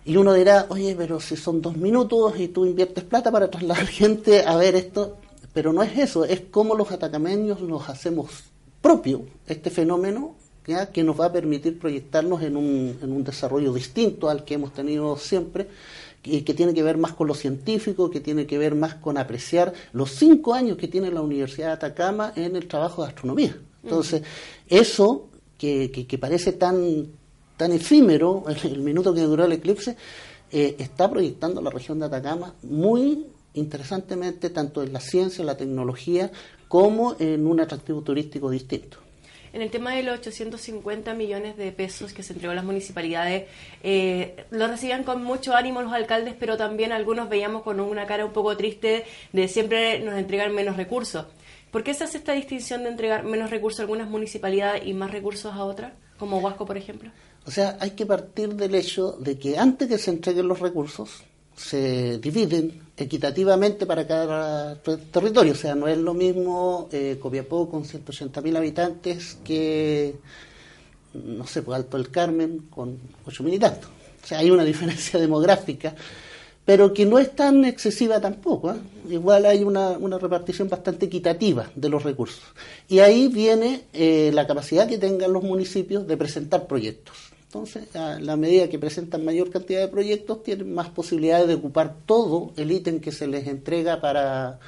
y 0.05 0.17
uno 0.17 0.35
dirá, 0.35 0.67
oye, 0.69 0.95
pero 0.97 1.21
si 1.21 1.37
son 1.37 1.63
dos 1.63 1.77
minutos 1.77 2.39
y 2.39 2.49
tú 2.49 2.67
inviertes 2.67 3.05
plata 3.05 3.31
para 3.31 3.51
trasladar 3.51 3.87
gente 3.89 4.45
a 4.45 4.57
ver 4.57 4.75
esto, 4.75 5.17
pero 5.53 5.73
no 5.73 5.83
es 5.83 5.99
eso, 5.99 6.25
es 6.25 6.41
cómo 6.51 6.75
los 6.75 6.91
atacameños 6.91 7.61
nos 7.61 7.89
hacemos 7.89 8.31
propio 8.81 9.23
este 9.47 9.71
fenómeno 9.71 10.35
¿ya? 10.67 10.91
que 10.91 11.05
nos 11.05 11.21
va 11.21 11.27
a 11.27 11.33
permitir 11.33 11.79
proyectarnos 11.79 12.43
en 12.43 12.57
un, 12.57 12.99
en 13.03 13.13
un 13.13 13.25
desarrollo 13.25 13.73
distinto 13.73 14.29
al 14.29 14.45
que 14.45 14.55
hemos 14.55 14.73
tenido 14.73 15.17
siempre 15.17 15.69
y 16.25 16.43
que 16.43 16.55
tiene 16.55 16.73
que 16.73 16.83
ver 16.83 16.99
más 16.99 17.13
con 17.13 17.27
lo 17.27 17.35
científico, 17.35 18.11
que 18.11 18.21
tiene 18.21 18.47
que 18.47 18.59
ver 18.59 18.75
más 18.75 18.95
con 18.95 19.19
apreciar 19.19 19.73
los 19.93 20.11
cinco 20.11 20.55
años 20.55 20.77
que 20.77 20.89
tiene 20.89 21.11
la 21.11 21.21
Universidad 21.21 21.69
de 21.69 21.73
Atacama 21.73 22.33
en 22.37 22.55
el 22.55 22.69
trabajo 22.69 23.03
de 23.03 23.09
astronomía. 23.09 23.57
Entonces, 23.83 24.23
eso 24.69 25.29
que, 25.59 25.91
que, 25.91 26.19
parece 26.19 26.53
tan, 26.53 27.09
tan 27.57 27.73
efímero, 27.73 28.45
el, 28.65 28.81
minuto 28.81 29.13
que 29.13 29.23
duró 29.23 29.45
el 29.45 29.53
eclipse, 29.53 29.97
eh, 30.51 30.77
está 30.79 31.11
proyectando 31.11 31.61
la 31.61 31.71
región 31.71 31.99
de 31.99 32.07
Atacama 32.07 32.55
muy 32.63 33.27
interesantemente 33.55 34.51
tanto 34.51 34.83
en 34.83 34.93
la 34.93 35.01
ciencia, 35.01 35.45
la 35.45 35.57
tecnología, 35.57 36.31
como 36.69 37.17
en 37.19 37.47
un 37.47 37.61
atractivo 37.61 38.03
turístico 38.03 38.51
distinto. 38.51 38.99
En 39.53 39.61
el 39.61 39.71
tema 39.71 39.95
de 39.95 40.03
los 40.03 40.19
850 40.19 41.13
millones 41.13 41.59
de 41.59 41.73
pesos 41.73 42.15
que 42.15 42.23
se 42.23 42.33
entregó 42.33 42.53
a 42.53 42.55
las 42.55 42.65
municipalidades, 42.65 43.45
eh, 43.83 44.47
lo 44.51 44.67
recibían 44.67 45.05
con 45.05 45.23
mucho 45.23 45.55
ánimo 45.55 45.83
los 45.83 45.93
alcaldes, 45.93 46.35
pero 46.39 46.57
también 46.57 46.91
algunos 46.91 47.29
veíamos 47.29 47.63
con 47.63 47.79
una 47.79 48.07
cara 48.07 48.25
un 48.25 48.33
poco 48.33 48.57
triste 48.57 49.05
de 49.33 49.49
siempre 49.49 50.01
nos 50.01 50.15
entregan 50.15 50.55
menos 50.55 50.79
recursos. 50.79 51.27
¿Por 51.71 51.83
qué 51.85 51.93
se 51.93 52.05
hace 52.05 52.19
esta 52.19 52.33
distinción 52.33 52.83
de 52.85 52.91
entregar 52.91 53.25
menos 53.25 53.51
recursos 53.51 53.81
a 53.81 53.83
algunas 53.83 54.09
municipalidades 54.09 54.87
y 54.87 54.95
más 54.95 55.11
recursos 55.11 55.53
a 55.53 55.65
otras, 55.65 55.93
como 56.19 56.39
Huasco, 56.39 56.65
por 56.65 56.79
ejemplo? 56.79 57.11
O 57.45 57.51
sea, 57.51 57.77
hay 57.81 57.91
que 57.91 58.07
partir 58.07 58.55
del 58.55 58.75
hecho 58.75 59.13
de 59.13 59.39
que 59.39 59.59
antes 59.59 59.89
que 59.89 59.99
se 59.99 60.11
entreguen 60.11 60.49
los 60.49 60.61
recursos, 60.61 61.25
se 61.57 62.19
dividen 62.19 62.83
equitativamente 62.97 63.87
para 63.87 64.07
cada 64.07 64.77
territorio. 64.77 65.53
O 65.53 65.57
sea, 65.57 65.75
no 65.75 65.89
es 65.89 65.99
lo 65.99 66.15
mismo 66.15 66.89
eh, 66.93 67.19
Copiapó 67.21 67.69
con 67.69 67.85
180.000 67.85 68.57
habitantes 68.57 69.39
que, 69.45 70.17
no 71.15 71.47
sé, 71.47 71.63
pues 71.63 71.77
Alto 71.77 71.97
del 71.97 72.11
Carmen 72.11 72.67
con 72.71 72.99
8.000 73.27 73.55
y 73.55 73.59
tantos. 73.59 73.91
O 74.23 74.27
sea, 74.27 74.39
hay 74.39 74.51
una 74.51 74.65
diferencia 74.73 75.19
demográfica, 75.19 75.95
pero 76.65 76.93
que 76.93 77.07
no 77.07 77.19
es 77.19 77.35
tan 77.35 77.65
excesiva 77.65 78.21
tampoco. 78.21 78.73
¿eh? 78.73 78.77
Igual 79.11 79.47
hay 79.47 79.65
una, 79.65 79.91
una, 79.91 80.19
repartición 80.19 80.69
bastante 80.69 81.07
equitativa 81.07 81.71
de 81.75 81.89
los 81.89 82.03
recursos. 82.03 82.45
Y 82.89 83.01
ahí 83.01 83.29
viene 83.29 83.85
eh, 83.93 84.31
la 84.33 84.47
capacidad 84.47 84.89
que 84.89 84.99
tengan 84.99 85.33
los 85.33 85.43
municipios 85.43 86.07
de 86.07 86.17
presentar 86.17 86.67
proyectos. 86.67 87.33
Entonces, 87.53 87.95
a 87.95 88.19
la 88.19 88.39
medida 88.39 88.71
que 88.71 88.79
presentan 88.79 89.27
mayor 89.27 89.51
cantidad 89.51 89.81
de 89.81 89.89
proyectos, 89.89 90.43
tienen 90.43 90.73
más 90.73 90.89
posibilidades 90.89 91.49
de 91.49 91.53
ocupar 91.53 91.97
todo 92.07 92.55
el 92.57 92.73
ítem 92.73 92.99
que 92.99 93.13
se 93.13 93.27
les 93.27 93.47
entrega 93.47 94.01
para, 94.01 94.59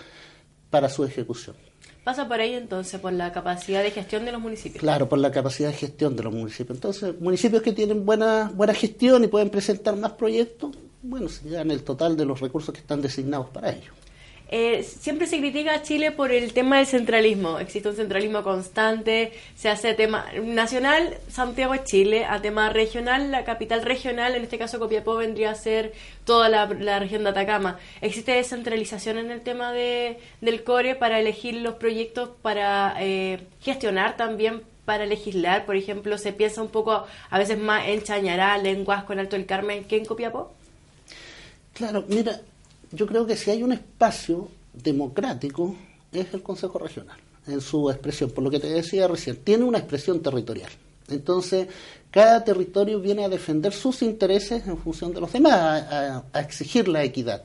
para 0.69 0.91
su 0.91 1.03
ejecución. 1.03 1.57
Pasa 2.05 2.29
por 2.29 2.41
ahí 2.41 2.53
entonces, 2.53 3.01
por 3.01 3.15
la 3.15 3.33
capacidad 3.33 3.83
de 3.83 3.91
gestión 3.91 4.27
de 4.27 4.33
los 4.33 4.41
municipios. 4.43 4.83
Claro, 4.83 5.09
por 5.09 5.19
la 5.19 5.31
capacidad 5.31 5.71
de 5.71 5.75
gestión 5.77 6.15
de 6.15 6.25
los 6.25 6.35
municipios. 6.35 6.77
Entonces, 6.77 7.19
municipios 7.19 7.63
que 7.63 7.73
tienen 7.73 8.05
buena, 8.05 8.53
buena 8.55 8.75
gestión 8.75 9.25
y 9.25 9.29
pueden 9.29 9.49
presentar 9.49 9.97
más 9.97 10.13
proyectos, 10.13 10.77
bueno, 11.01 11.31
se 11.31 11.49
llevan 11.49 11.71
el 11.71 11.85
total 11.85 12.19
de 12.19 12.27
los 12.27 12.39
recursos 12.39 12.75
que 12.75 12.81
están 12.81 13.01
designados 13.01 13.49
para 13.49 13.71
ello. 13.71 13.93
Eh, 14.49 14.83
siempre 14.83 15.27
se 15.27 15.39
critica 15.39 15.75
a 15.75 15.83
Chile 15.83 16.13
por 16.13 16.31
el 16.31 16.53
tema 16.53 16.77
del 16.77 16.87
centralismo. 16.87 17.59
Existe 17.59 17.89
un 17.89 17.97
centralismo 17.97 18.43
constante, 18.43 19.33
se 19.57 19.69
hace 19.69 19.95
tema 19.95 20.27
nacional, 20.43 21.17
Santiago 21.29 21.75
es 21.75 21.85
Chile, 21.85 22.25
a 22.27 22.41
tema 22.43 22.69
regional, 22.69 23.31
la 23.31 23.45
capital 23.45 23.83
regional, 23.83 24.35
en 24.35 24.43
este 24.43 24.59
caso 24.59 24.79
Copiapó, 24.79 25.17
vendría 25.17 25.51
a 25.51 25.55
ser 25.55 25.93
toda 26.25 26.49
la, 26.49 26.67
región 26.99 27.25
de 27.25 27.31
Atacama. 27.31 27.79
¿Existe 28.01 28.33
descentralización 28.33 29.19
en 29.19 29.31
el 29.31 29.41
tema 29.41 29.73
de, 29.73 30.19
del 30.41 30.63
CORE 30.63 30.95
para 30.95 31.19
elegir 31.19 31.55
los 31.57 31.75
proyectos, 31.75 32.31
para 32.43 32.95
eh, 33.01 33.41
gestionar 33.61 34.17
también 34.17 34.63
para 34.85 35.07
legislar, 35.07 35.65
por 35.65 35.77
ejemplo, 35.77 36.19
se 36.19 36.35
piensa 36.35 36.61
un 36.61 36.69
poco 36.69 37.07
a 37.31 37.39
veces 37.39 37.59
más 37.59 37.89
en 37.89 38.03
Chañaral, 38.03 38.67
en 38.67 38.87
Huasco, 38.87 39.15
en 39.15 39.21
Alto 39.21 39.37
del 39.37 39.47
Carmen, 39.47 39.85
que 39.85 39.97
en 39.97 40.05
Copiapó? 40.05 40.53
Claro, 41.73 42.05
mira, 42.07 42.41
yo 42.95 43.07
creo 43.07 43.27
que 43.27 43.37
si 43.37 43.51
hay 43.51 43.63
un 43.63 43.73
espacio 43.73 44.49
democrático 44.73 45.75
es 46.13 46.33
el 46.33 46.43
Consejo 46.43 46.79
Regional, 46.79 47.19
en 47.47 47.61
su 47.61 47.91
expresión, 47.91 48.31
por 48.31 48.45
lo 48.45 48.51
que 48.51 48.61
te 48.61 48.69
decía 48.69 49.09
recién, 49.09 49.37
tiene 49.37 49.65
una 49.65 49.79
expresión 49.79 50.21
territorial. 50.21 50.71
Entonces, 51.09 51.69
cada 52.11 52.43
territorio 52.45 53.01
viene 53.01 53.25
a 53.25 53.29
defender 53.29 53.73
sus 53.73 54.03
intereses 54.03 54.67
en 54.67 54.79
función 54.79 55.13
de 55.13 55.21
los 55.21 55.33
demás, 55.33 55.85
a, 56.33 56.41
exigir 56.41 56.89
la 56.89 57.05
equidad. 57.05 57.43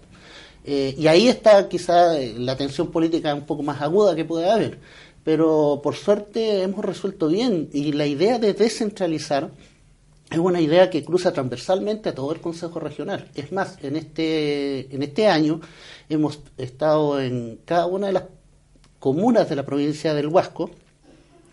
Eh, 0.64 0.96
y 0.98 1.08
ahí 1.08 1.28
está 1.28 1.68
quizá 1.68 2.18
eh, 2.20 2.36
la 2.38 2.56
tensión 2.56 2.92
política 2.92 3.34
un 3.34 3.46
poco 3.46 3.64
más 3.64 3.82
aguda 3.82 4.16
que 4.16 4.26
puede 4.26 4.50
haber. 4.50 4.80
Pero 5.24 5.82
por 5.84 5.96
suerte 5.96 6.62
hemos 6.62 6.86
resuelto 6.86 7.28
bien 7.28 7.70
y 7.74 7.92
la 7.92 8.06
idea 8.06 8.40
de 8.40 8.54
descentralizar 8.54 9.52
es 10.30 10.38
una 10.38 10.62
idea 10.62 10.90
que 10.90 11.04
cruza 11.04 11.34
transversalmente 11.34 12.10
a 12.10 12.16
todo 12.16 12.32
el 12.32 12.42
Consejo 12.42 12.80
Regional. 12.80 13.30
Es 13.34 13.52
más, 13.52 13.78
en 13.82 13.96
este, 13.96 14.94
en 14.94 15.02
este 15.02 15.28
año 15.28 15.60
hemos 16.08 16.40
estado 16.58 17.20
en 17.20 17.60
cada 17.66 17.88
una 17.88 18.08
de 18.08 18.14
las 18.14 18.24
comunas 19.00 19.50
de 19.50 19.56
la 19.56 19.66
provincia 19.66 20.14
del 20.14 20.28
Huasco, 20.28 20.70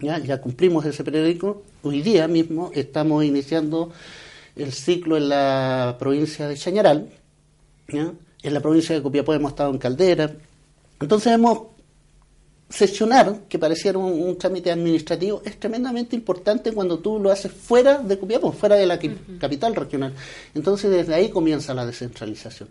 ya, 0.01 0.19
ya 0.19 0.41
cumplimos 0.41 0.85
ese 0.85 1.05
periódico, 1.05 1.63
hoy 1.83 2.03
día 2.03 2.29
mismo 2.29 2.71
estamos 2.75 3.25
iniciando 3.25 3.93
el 4.57 4.73
ciclo 4.73 5.17
en 5.17 5.31
la 5.31 5.97
provincia 5.99 6.47
de 6.49 6.57
Chañaral, 6.57 7.09
en 7.89 8.55
la 8.55 8.61
provincia 8.61 8.95
de 8.95 9.03
Copiapó 9.03 9.33
hemos 9.33 9.53
estado 9.53 9.71
en 9.71 9.79
Caldera, 9.79 10.33
entonces 11.01 11.33
hemos 11.33 11.76
sesionar, 12.69 13.43
que 13.49 13.59
pareciera 13.59 13.99
un, 13.99 14.37
trámite 14.39 14.71
administrativo, 14.73 15.43
es 15.45 15.59
tremendamente 15.59 16.17
importante 16.17 16.73
cuando 16.73 16.99
tú 16.99 17.19
lo 17.21 17.31
haces 17.31 17.53
fuera 17.53 17.99
de 17.99 18.19
Copiapó, 18.19 18.53
fuera 18.53 18.77
de 18.77 18.87
la 18.87 18.99
capital 19.39 19.75
regional. 19.75 20.13
Entonces 20.55 20.91
desde 20.91 21.15
ahí 21.15 21.29
comienza 21.29 21.75
la 21.75 21.87
descentralización. 21.87 22.69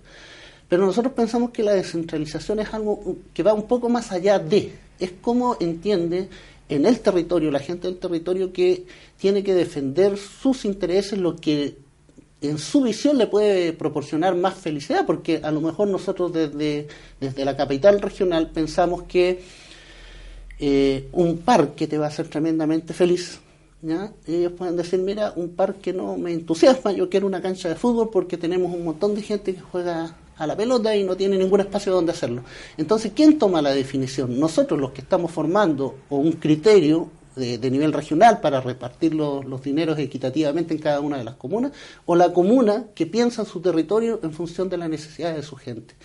Pero 0.67 0.85
nosotros 0.85 1.13
pensamos 1.13 1.51
que 1.51 1.63
la 1.63 1.73
descentralización 1.73 2.59
es 2.59 2.73
algo 2.73 3.17
que 3.33 3.43
va 3.43 3.53
un 3.53 3.67
poco 3.67 3.87
más 3.87 4.11
allá 4.11 4.39
de, 4.39 4.73
es 4.99 5.11
como 5.21 5.57
entiende 5.59 6.27
en 6.67 6.85
el 6.85 6.99
territorio, 6.99 7.51
la 7.51 7.59
gente 7.59 7.87
del 7.87 7.97
territorio 7.97 8.51
que 8.51 8.85
tiene 9.17 9.43
que 9.43 9.53
defender 9.53 10.17
sus 10.17 10.65
intereses, 10.65 11.19
lo 11.19 11.35
que 11.35 11.77
en 12.41 12.57
su 12.57 12.81
visión 12.81 13.17
le 13.17 13.27
puede 13.27 13.73
proporcionar 13.73 14.35
más 14.35 14.55
felicidad, 14.55 15.05
porque 15.05 15.39
a 15.43 15.51
lo 15.51 15.61
mejor 15.61 15.87
nosotros 15.87 16.33
desde, 16.33 16.87
desde 17.19 17.45
la 17.45 17.55
capital 17.55 18.01
regional 18.01 18.49
pensamos 18.51 19.03
que 19.03 19.43
eh, 20.59 21.09
un 21.11 21.39
parque 21.39 21.87
te 21.87 21.97
va 21.97 22.05
a 22.05 22.09
hacer 22.09 22.27
tremendamente 22.27 22.93
feliz. 22.93 23.39
ellos 24.27 24.51
pueden 24.53 24.77
decir, 24.77 24.99
mira, 24.99 25.33
un 25.35 25.49
parque 25.49 25.93
no 25.93 26.17
me 26.17 26.31
entusiasma, 26.31 26.91
yo 26.91 27.09
quiero 27.09 27.27
una 27.27 27.41
cancha 27.41 27.69
de 27.69 27.75
fútbol 27.75 28.09
porque 28.11 28.37
tenemos 28.37 28.73
un 28.73 28.83
montón 28.83 29.15
de 29.15 29.21
gente 29.21 29.53
que 29.53 29.61
juega 29.61 30.15
a 30.37 30.47
la 30.47 30.55
pelota 30.55 30.95
y 30.95 31.03
no 31.03 31.15
tiene 31.15 31.37
ningún 31.37 31.61
espacio 31.61 31.93
donde 31.93 32.11
hacerlo. 32.11 32.43
Entonces, 32.77 33.11
¿quién 33.15 33.37
toma 33.37 33.61
la 33.61 33.73
definición? 33.73 34.39
Nosotros 34.39 34.79
los 34.79 34.91
que 34.91 35.01
estamos 35.01 35.31
formando 35.31 35.95
o 36.09 36.17
un 36.17 36.33
criterio 36.33 37.09
de, 37.35 37.69
nivel 37.69 37.91
regional 37.91 38.39
para 38.39 38.61
repartir 38.61 39.13
los, 39.13 39.43
los, 39.45 39.61
dineros 39.61 39.99
equitativamente 39.99 40.73
en 40.73 40.79
cada 40.79 41.01
una 41.01 41.17
de 41.17 41.25
las 41.25 41.35
comunas, 41.35 41.73
o 42.05 42.15
la 42.15 42.31
comuna 42.31 42.85
que 42.95 43.05
piensa 43.05 43.41
en 43.41 43.47
su 43.47 43.59
territorio 43.59 44.19
en 44.23 44.31
función 44.31 44.69
de 44.69 44.77
las 44.77 44.89
necesidades 44.89 45.35
de 45.37 45.43
su 45.43 45.55
gente. 45.57 45.95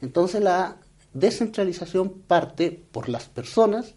Entonces 0.00 0.42
la 0.42 0.76
descentralización 1.18 2.10
parte 2.26 2.82
por 2.92 3.08
las 3.08 3.24
personas, 3.24 3.94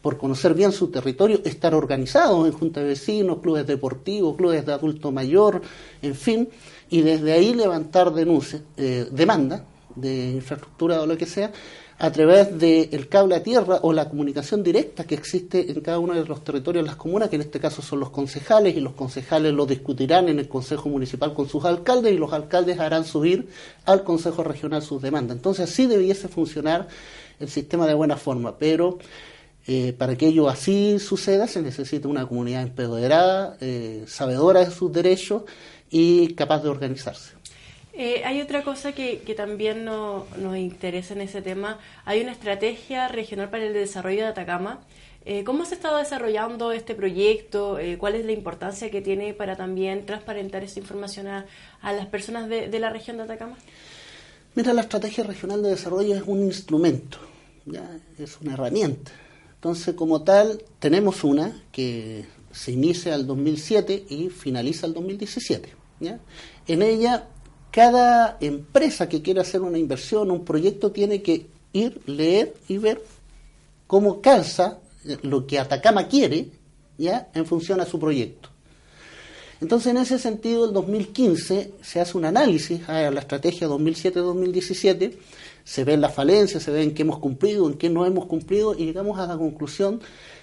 por 0.00 0.16
conocer 0.16 0.54
bien 0.54 0.72
su 0.72 0.88
territorio, 0.88 1.40
estar 1.44 1.74
organizados 1.74 2.46
en 2.46 2.52
juntas 2.52 2.84
de 2.84 2.90
vecinos, 2.90 3.38
clubes 3.40 3.66
deportivos, 3.66 4.36
clubes 4.36 4.64
de 4.64 4.72
adulto 4.72 5.10
mayor, 5.10 5.60
en 6.02 6.14
fin, 6.14 6.48
y 6.88 7.02
desde 7.02 7.32
ahí 7.32 7.52
levantar 7.52 8.12
denuncia, 8.12 8.62
eh, 8.76 9.08
demanda 9.10 9.64
de 10.00 10.30
infraestructura 10.30 11.00
o 11.02 11.06
lo 11.06 11.16
que 11.16 11.26
sea, 11.26 11.52
a 12.00 12.12
través 12.12 12.56
del 12.56 13.08
cable 13.08 13.34
a 13.34 13.42
tierra 13.42 13.80
o 13.82 13.92
la 13.92 14.08
comunicación 14.08 14.62
directa 14.62 15.04
que 15.04 15.16
existe 15.16 15.70
en 15.70 15.80
cada 15.80 15.98
uno 15.98 16.14
de 16.14 16.24
los 16.24 16.44
territorios 16.44 16.84
de 16.84 16.88
las 16.88 16.96
comunas, 16.96 17.28
que 17.28 17.36
en 17.36 17.42
este 17.42 17.58
caso 17.58 17.82
son 17.82 17.98
los 17.98 18.10
concejales, 18.10 18.76
y 18.76 18.80
los 18.80 18.92
concejales 18.92 19.52
lo 19.52 19.66
discutirán 19.66 20.28
en 20.28 20.38
el 20.38 20.48
Consejo 20.48 20.88
Municipal 20.88 21.34
con 21.34 21.48
sus 21.48 21.64
alcaldes, 21.64 22.12
y 22.12 22.18
los 22.18 22.32
alcaldes 22.32 22.78
harán 22.78 23.04
subir 23.04 23.48
al 23.84 24.04
Consejo 24.04 24.44
Regional 24.44 24.82
sus 24.82 25.02
demandas. 25.02 25.36
Entonces 25.36 25.68
así 25.68 25.86
debiese 25.86 26.28
funcionar 26.28 26.86
el 27.40 27.48
sistema 27.48 27.86
de 27.86 27.94
buena 27.94 28.16
forma, 28.16 28.56
pero 28.58 28.98
eh, 29.66 29.92
para 29.92 30.16
que 30.16 30.28
ello 30.28 30.48
así 30.48 31.00
suceda 31.00 31.48
se 31.48 31.62
necesita 31.62 32.06
una 32.06 32.26
comunidad 32.26 32.62
empoderada, 32.62 33.56
eh, 33.60 34.04
sabedora 34.06 34.64
de 34.64 34.70
sus 34.70 34.92
derechos 34.92 35.42
y 35.90 36.34
capaz 36.34 36.62
de 36.62 36.68
organizarse. 36.68 37.37
Eh, 38.00 38.22
hay 38.24 38.40
otra 38.40 38.62
cosa 38.62 38.92
que, 38.92 39.16
también 39.36 39.84
nos 39.84 40.56
interesa 40.56 41.14
en 41.14 41.20
ese 41.20 41.42
tema. 41.42 41.80
Hay 42.04 42.20
una 42.20 42.30
estrategia 42.30 43.08
regional 43.08 43.50
para 43.50 43.64
el 43.64 43.74
desarrollo 43.74 44.20
de 44.20 44.26
Atacama. 44.28 44.78
Eh, 45.24 45.42
¿Cómo 45.42 45.64
se 45.64 45.74
ha 45.74 45.78
estado 45.78 45.98
desarrollando 45.98 46.70
este 46.70 46.94
proyecto? 46.94 47.80
Eh, 47.80 47.98
¿Cuál 47.98 48.14
es 48.14 48.24
la 48.24 48.30
importancia 48.30 48.88
que 48.88 49.02
tiene 49.02 49.34
para 49.34 49.56
también 49.56 50.06
transparentar 50.06 50.62
esa 50.62 50.78
información 50.78 51.26
a, 51.26 51.44
las 51.82 52.06
personas 52.06 52.48
de, 52.48 52.78
la 52.78 52.88
región 52.88 53.16
de 53.16 53.24
Atacama? 53.24 53.58
Mira, 54.54 54.72
la 54.74 54.82
estrategia 54.82 55.24
regional 55.24 55.60
de 55.60 55.70
desarrollo 55.70 56.14
es 56.14 56.22
un 56.24 56.44
instrumento, 56.44 57.18
es 58.16 58.40
una 58.40 58.52
herramienta. 58.52 59.10
Entonces, 59.56 59.96
como 59.96 60.22
tal, 60.22 60.62
tenemos 60.78 61.24
una 61.24 61.64
que 61.72 62.26
se 62.52 62.70
inicia 62.70 63.16
el 63.16 63.26
2007 63.26 64.04
y 64.08 64.28
finaliza 64.28 64.86
el 64.86 64.94
2017. 64.94 65.74
¿ya? 65.98 66.20
En 66.68 66.82
ella 66.82 67.26
cada 67.70 68.36
empresa 68.40 69.08
que 69.08 69.22
quiera 69.22 69.42
hacer 69.42 69.60
una 69.60 69.78
inversión, 69.78 70.30
un 70.30 70.44
proyecto, 70.44 70.90
tiene 70.90 71.22
que 71.22 71.46
ir, 71.72 72.00
leer 72.06 72.54
y 72.68 72.78
ver 72.78 73.02
cómo 73.86 74.20
calza 74.20 74.78
lo 75.22 75.46
que 75.46 75.58
Atacama 75.58 76.08
quiere 76.08 76.50
ya 76.96 77.28
en 77.34 77.46
función 77.46 77.80
a 77.80 77.86
su 77.86 77.98
proyecto. 77.98 78.50
Entonces, 79.60 79.90
en 79.90 79.96
ese 79.96 80.18
sentido, 80.18 80.66
el 80.66 80.72
2015 80.72 81.72
se 81.82 82.00
hace 82.00 82.16
un 82.16 82.24
análisis 82.24 82.88
a 82.88 83.10
la 83.10 83.20
estrategia 83.20 83.68
2007-2017, 83.68 85.16
se 85.64 85.84
ven 85.84 86.00
las 86.00 86.14
falencias, 86.14 86.62
se 86.62 86.70
ve 86.70 86.82
en 86.82 86.94
qué 86.94 87.02
hemos 87.02 87.18
cumplido, 87.18 87.66
en 87.66 87.74
qué 87.74 87.90
no 87.90 88.06
hemos 88.06 88.26
cumplido, 88.26 88.74
y 88.74 88.84
llegamos 88.84 89.18
a 89.18 89.26
la 89.26 89.36
conclusión 89.36 90.00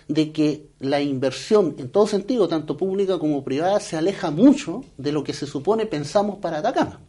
de 0.10 0.32
que 0.34 0.68
la 0.80 1.02
inversión, 1.02 1.76
en 1.80 1.90
todo 1.90 2.08
sentido, 2.08 2.48
tanto 2.48 2.76
pública 2.76 3.18
como 3.18 3.44
privada, 3.44 3.80
se 3.80 3.96
aleja 3.96 4.32
mucho 4.32 4.84
de 4.98 5.14
lo 5.14 5.24
que 5.24 5.34
se 5.34 5.48
supone 5.48 5.86
pensamos 5.86 6.38
para 6.38 6.58
Atacama. 6.58 7.00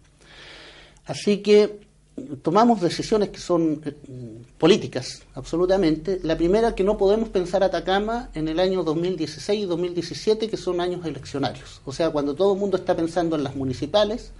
Así 1.06 1.38
que 1.38 1.80
tomamos 2.42 2.80
decisiones 2.80 3.28
que 3.28 3.38
son 3.38 3.82
eh, 3.84 3.92
políticas, 4.58 5.22
absolutamente. 5.34 6.20
La 6.22 6.36
primera, 6.36 6.75
que 6.75 6.82
no 6.82 6.96
podemos 6.96 7.28
pensar 7.28 7.62
Atacama 7.62 8.30
en 8.34 8.48
el 8.48 8.58
año 8.58 8.82
2016 8.82 9.62
y 9.62 9.66
2017, 9.66 10.48
que 10.48 10.56
son 10.56 10.80
años 10.80 11.04
eleccionarios. 11.04 11.80
O 11.84 11.92
sea, 11.92 12.10
cuando 12.10 12.34
todo 12.34 12.54
el 12.54 12.60
mundo 12.60 12.76
está 12.76 12.96
pensando 12.96 13.36
en 13.36 13.44
las 13.44 13.54
municipales, 13.54 14.32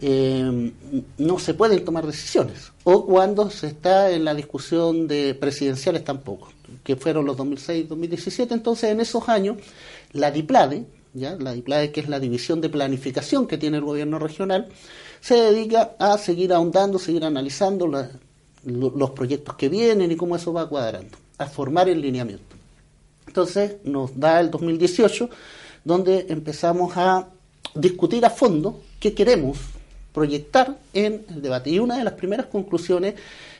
eh, 0.00 0.72
no 1.18 1.38
se 1.38 1.54
pueden 1.54 1.84
tomar 1.84 2.06
decisiones. 2.06 2.72
O 2.84 3.06
cuando 3.06 3.50
se 3.50 3.68
está 3.68 4.10
en 4.10 4.24
la 4.24 4.34
discusión 4.34 5.08
de 5.08 5.34
presidenciales 5.34 6.04
tampoco, 6.04 6.52
que 6.82 6.96
fueron 6.96 7.24
los 7.24 7.36
2006 7.36 7.84
y 7.84 7.88
2017. 7.88 8.54
Entonces, 8.54 8.90
en 8.90 9.00
esos 9.00 9.28
años, 9.28 9.56
la 10.12 10.30
DIPLADE, 10.30 10.84
¿ya? 11.14 11.36
la 11.36 11.52
DIPLADE 11.52 11.92
que 11.92 12.00
es 12.00 12.08
la 12.08 12.20
división 12.20 12.60
de 12.60 12.68
planificación 12.68 13.46
que 13.46 13.56
tiene 13.56 13.78
el 13.78 13.84
gobierno 13.84 14.18
regional, 14.18 14.68
se 15.24 15.36
dedica 15.36 15.96
a 15.98 16.18
seguir 16.18 16.52
ahondando, 16.52 16.98
seguir 16.98 17.24
analizando 17.24 17.90
los 18.62 19.10
proyectos 19.12 19.54
que 19.54 19.70
vienen 19.70 20.12
y 20.12 20.16
cómo 20.16 20.36
eso 20.36 20.52
va 20.52 20.68
cuadrando, 20.68 21.16
a 21.38 21.46
formar 21.46 21.88
el 21.88 22.02
lineamiento. 22.02 22.54
Entonces 23.26 23.76
nos 23.84 24.20
da 24.20 24.38
el 24.38 24.50
2018, 24.50 25.30
donde 25.82 26.26
empezamos 26.28 26.94
a 26.98 27.26
discutir 27.74 28.26
a 28.26 28.28
fondo 28.28 28.82
qué 29.00 29.14
queremos 29.14 29.56
proyectar 30.12 30.76
en 30.92 31.24
el 31.30 31.40
debate. 31.40 31.70
Y 31.70 31.78
una 31.78 31.96
de 31.96 32.04
las 32.04 32.14
primeras 32.14 32.44
conclusiones 32.48 33.14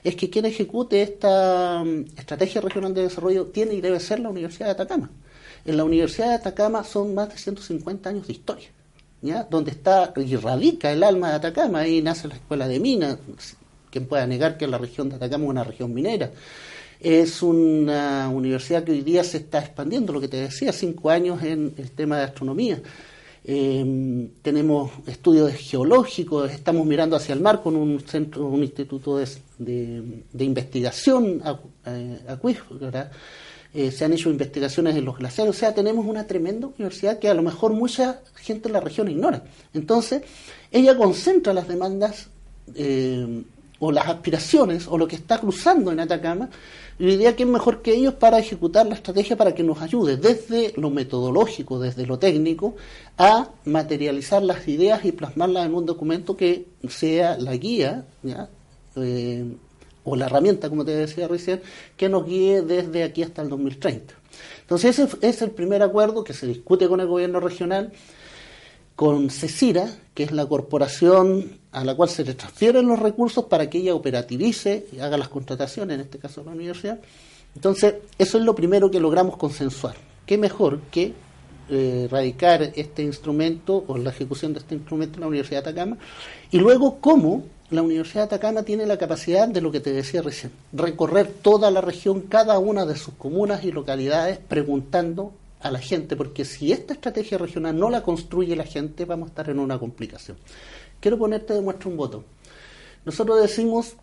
es 0.04 0.16
que 0.16 0.28
quien 0.28 0.44
ejecute 0.44 1.00
esta 1.00 1.82
mm, 1.82 2.18
estrategia 2.18 2.60
regional 2.60 2.92
de 2.92 3.04
desarrollo 3.04 3.46
tiene 3.46 3.72
y 3.72 3.80
debe 3.80 4.00
ser 4.00 4.20
la 4.20 4.28
Universidad 4.28 4.66
de 4.66 4.72
Atacama. 4.72 5.10
En 5.64 5.78
la 5.78 5.84
Universidad 5.84 6.28
de 6.28 6.34
Atacama 6.34 6.84
son 6.84 7.14
más 7.14 7.30
de 7.30 7.38
150 7.38 8.10
años 8.10 8.26
de 8.26 8.34
historia 8.34 8.68
donde 9.50 9.70
está 9.70 10.12
y 10.16 10.36
radica 10.36 10.92
el 10.92 11.02
alma 11.02 11.30
de 11.30 11.34
Atacama, 11.36 11.80
ahí 11.80 12.02
nace 12.02 12.28
la 12.28 12.34
escuela 12.34 12.68
de 12.68 12.78
minas, 12.78 13.18
quien 13.90 14.06
pueda 14.06 14.26
negar 14.26 14.58
que 14.58 14.66
la 14.66 14.78
región 14.78 15.08
de 15.08 15.16
Atacama 15.16 15.44
es 15.44 15.50
una 15.50 15.64
región 15.64 15.94
minera. 15.94 16.30
Es 17.00 17.42
una 17.42 18.28
universidad 18.28 18.84
que 18.84 18.92
hoy 18.92 19.02
día 19.02 19.24
se 19.24 19.38
está 19.38 19.58
expandiendo, 19.58 20.12
lo 20.12 20.20
que 20.20 20.28
te 20.28 20.38
decía, 20.38 20.72
cinco 20.72 21.10
años 21.10 21.42
en 21.42 21.74
el 21.76 21.90
tema 21.90 22.18
de 22.18 22.24
astronomía. 22.24 22.80
Em, 23.46 24.28
tenemos 24.40 24.90
estudios 25.06 25.52
geológicos, 25.52 26.50
estamos 26.50 26.86
mirando 26.86 27.14
hacia 27.14 27.34
el 27.34 27.40
mar 27.40 27.62
con 27.62 27.76
un 27.76 28.00
centro, 28.00 28.46
un 28.46 28.62
instituto 28.62 29.18
de, 29.58 30.22
investigación 30.38 31.42
eh, 31.84 32.20
acuífera. 32.26 33.10
Eh, 33.74 33.90
se 33.90 34.04
han 34.04 34.12
hecho 34.12 34.30
investigaciones 34.30 34.94
en 34.94 35.04
los 35.04 35.18
glaciares, 35.18 35.54
o 35.54 35.58
sea, 35.58 35.74
tenemos 35.74 36.06
una 36.06 36.28
tremenda 36.28 36.68
universidad 36.68 37.18
que 37.18 37.28
a 37.28 37.34
lo 37.34 37.42
mejor 37.42 37.72
mucha 37.72 38.20
gente 38.36 38.68
en 38.68 38.72
la 38.72 38.80
región 38.80 39.10
ignora. 39.10 39.42
Entonces, 39.72 40.22
ella 40.70 40.96
concentra 40.96 41.52
las 41.52 41.66
demandas 41.66 42.28
eh, 42.76 43.42
o 43.80 43.90
las 43.90 44.06
aspiraciones 44.06 44.86
o 44.86 44.96
lo 44.96 45.08
que 45.08 45.16
está 45.16 45.38
cruzando 45.38 45.90
en 45.90 45.98
Atacama, 45.98 46.50
y 47.00 47.06
diría 47.06 47.34
que 47.34 47.42
es 47.42 47.48
mejor 47.48 47.82
que 47.82 47.94
ellos 47.94 48.14
para 48.14 48.38
ejecutar 48.38 48.86
la 48.86 48.94
estrategia 48.94 49.36
para 49.36 49.54
que 49.56 49.64
nos 49.64 49.82
ayude 49.82 50.16
desde 50.16 50.72
lo 50.76 50.90
metodológico, 50.90 51.80
desde 51.80 52.06
lo 52.06 52.20
técnico, 52.20 52.76
a 53.18 53.48
materializar 53.64 54.42
las 54.42 54.68
ideas 54.68 55.04
y 55.04 55.10
plasmarlas 55.10 55.66
en 55.66 55.74
un 55.74 55.84
documento 55.84 56.36
que 56.36 56.66
sea 56.88 57.36
la 57.36 57.56
guía, 57.56 58.04
¿ya? 58.22 58.48
Eh, 58.94 59.44
o 60.04 60.16
la 60.16 60.26
herramienta, 60.26 60.68
como 60.68 60.84
te 60.84 60.92
decía 60.92 61.26
recién, 61.26 61.62
que 61.96 62.08
nos 62.08 62.26
guíe 62.26 62.62
desde 62.62 63.02
aquí 63.02 63.22
hasta 63.22 63.42
el 63.42 63.48
2030. 63.48 64.14
Entonces 64.60 64.98
ese 64.98 65.16
es 65.20 65.42
el 65.42 65.50
primer 65.50 65.82
acuerdo 65.82 66.22
que 66.24 66.32
se 66.32 66.46
discute 66.46 66.88
con 66.88 67.00
el 67.00 67.06
gobierno 67.06 67.40
regional, 67.40 67.92
con 68.96 69.30
CECIRA, 69.30 69.88
que 70.14 70.22
es 70.22 70.32
la 70.32 70.46
corporación 70.46 71.58
a 71.72 71.84
la 71.84 71.96
cual 71.96 72.08
se 72.08 72.24
le 72.24 72.34
transfieren 72.34 72.86
los 72.86 73.00
recursos 73.00 73.46
para 73.46 73.68
que 73.68 73.78
ella 73.78 73.94
operativice 73.94 74.86
y 74.92 75.00
haga 75.00 75.16
las 75.16 75.28
contrataciones, 75.28 75.96
en 75.96 76.00
este 76.02 76.18
caso 76.18 76.44
la 76.44 76.52
universidad. 76.52 77.00
Entonces, 77.54 77.94
eso 78.18 78.38
es 78.38 78.44
lo 78.44 78.54
primero 78.54 78.90
que 78.90 79.00
logramos 79.00 79.36
consensuar. 79.36 79.96
¿Qué 80.26 80.38
mejor 80.38 80.80
que 80.90 81.12
eh, 81.68 82.08
radicar 82.10 82.62
este 82.74 83.02
instrumento 83.02 83.84
o 83.86 83.98
la 83.98 84.10
ejecución 84.10 84.52
de 84.52 84.60
este 84.60 84.74
instrumento 84.74 85.16
en 85.16 85.20
la 85.22 85.26
Universidad 85.28 85.62
de 85.62 85.70
Atacama? 85.70 85.98
Y 86.50 86.58
luego, 86.58 86.98
¿cómo 87.00 87.44
la 87.70 87.82
Universidad 87.82 88.28
de 88.28 88.36
Atacama 88.36 88.62
tiene 88.62 88.86
la 88.86 88.98
capacidad 88.98 89.48
de 89.48 89.60
lo 89.60 89.72
que 89.72 89.80
te 89.80 89.92
decía 89.92 90.22
recién, 90.22 90.52
recorrer 90.72 91.28
toda 91.28 91.70
la 91.70 91.80
región, 91.80 92.22
cada 92.22 92.58
una 92.58 92.86
de 92.86 92.96
sus 92.96 93.14
comunas 93.14 93.64
y 93.64 93.72
localidades, 93.72 94.38
preguntando 94.38 95.32
a 95.60 95.70
la 95.70 95.78
gente, 95.78 96.14
porque 96.14 96.44
si 96.44 96.72
esta 96.72 96.92
estrategia 96.92 97.38
regional 97.38 97.78
no 97.78 97.88
la 97.88 98.02
construye 98.02 98.54
la 98.54 98.64
gente, 98.64 99.06
vamos 99.06 99.28
a 99.28 99.30
estar 99.30 99.48
en 99.48 99.58
una 99.58 99.78
complicación. 99.78 100.36
Quiero 101.00 101.18
ponerte 101.18 101.54
de 101.54 101.62
muestra 101.62 101.88
un 101.88 101.96
voto. 101.96 102.24
Nosotros 103.06 103.40
decimos, 103.40 103.94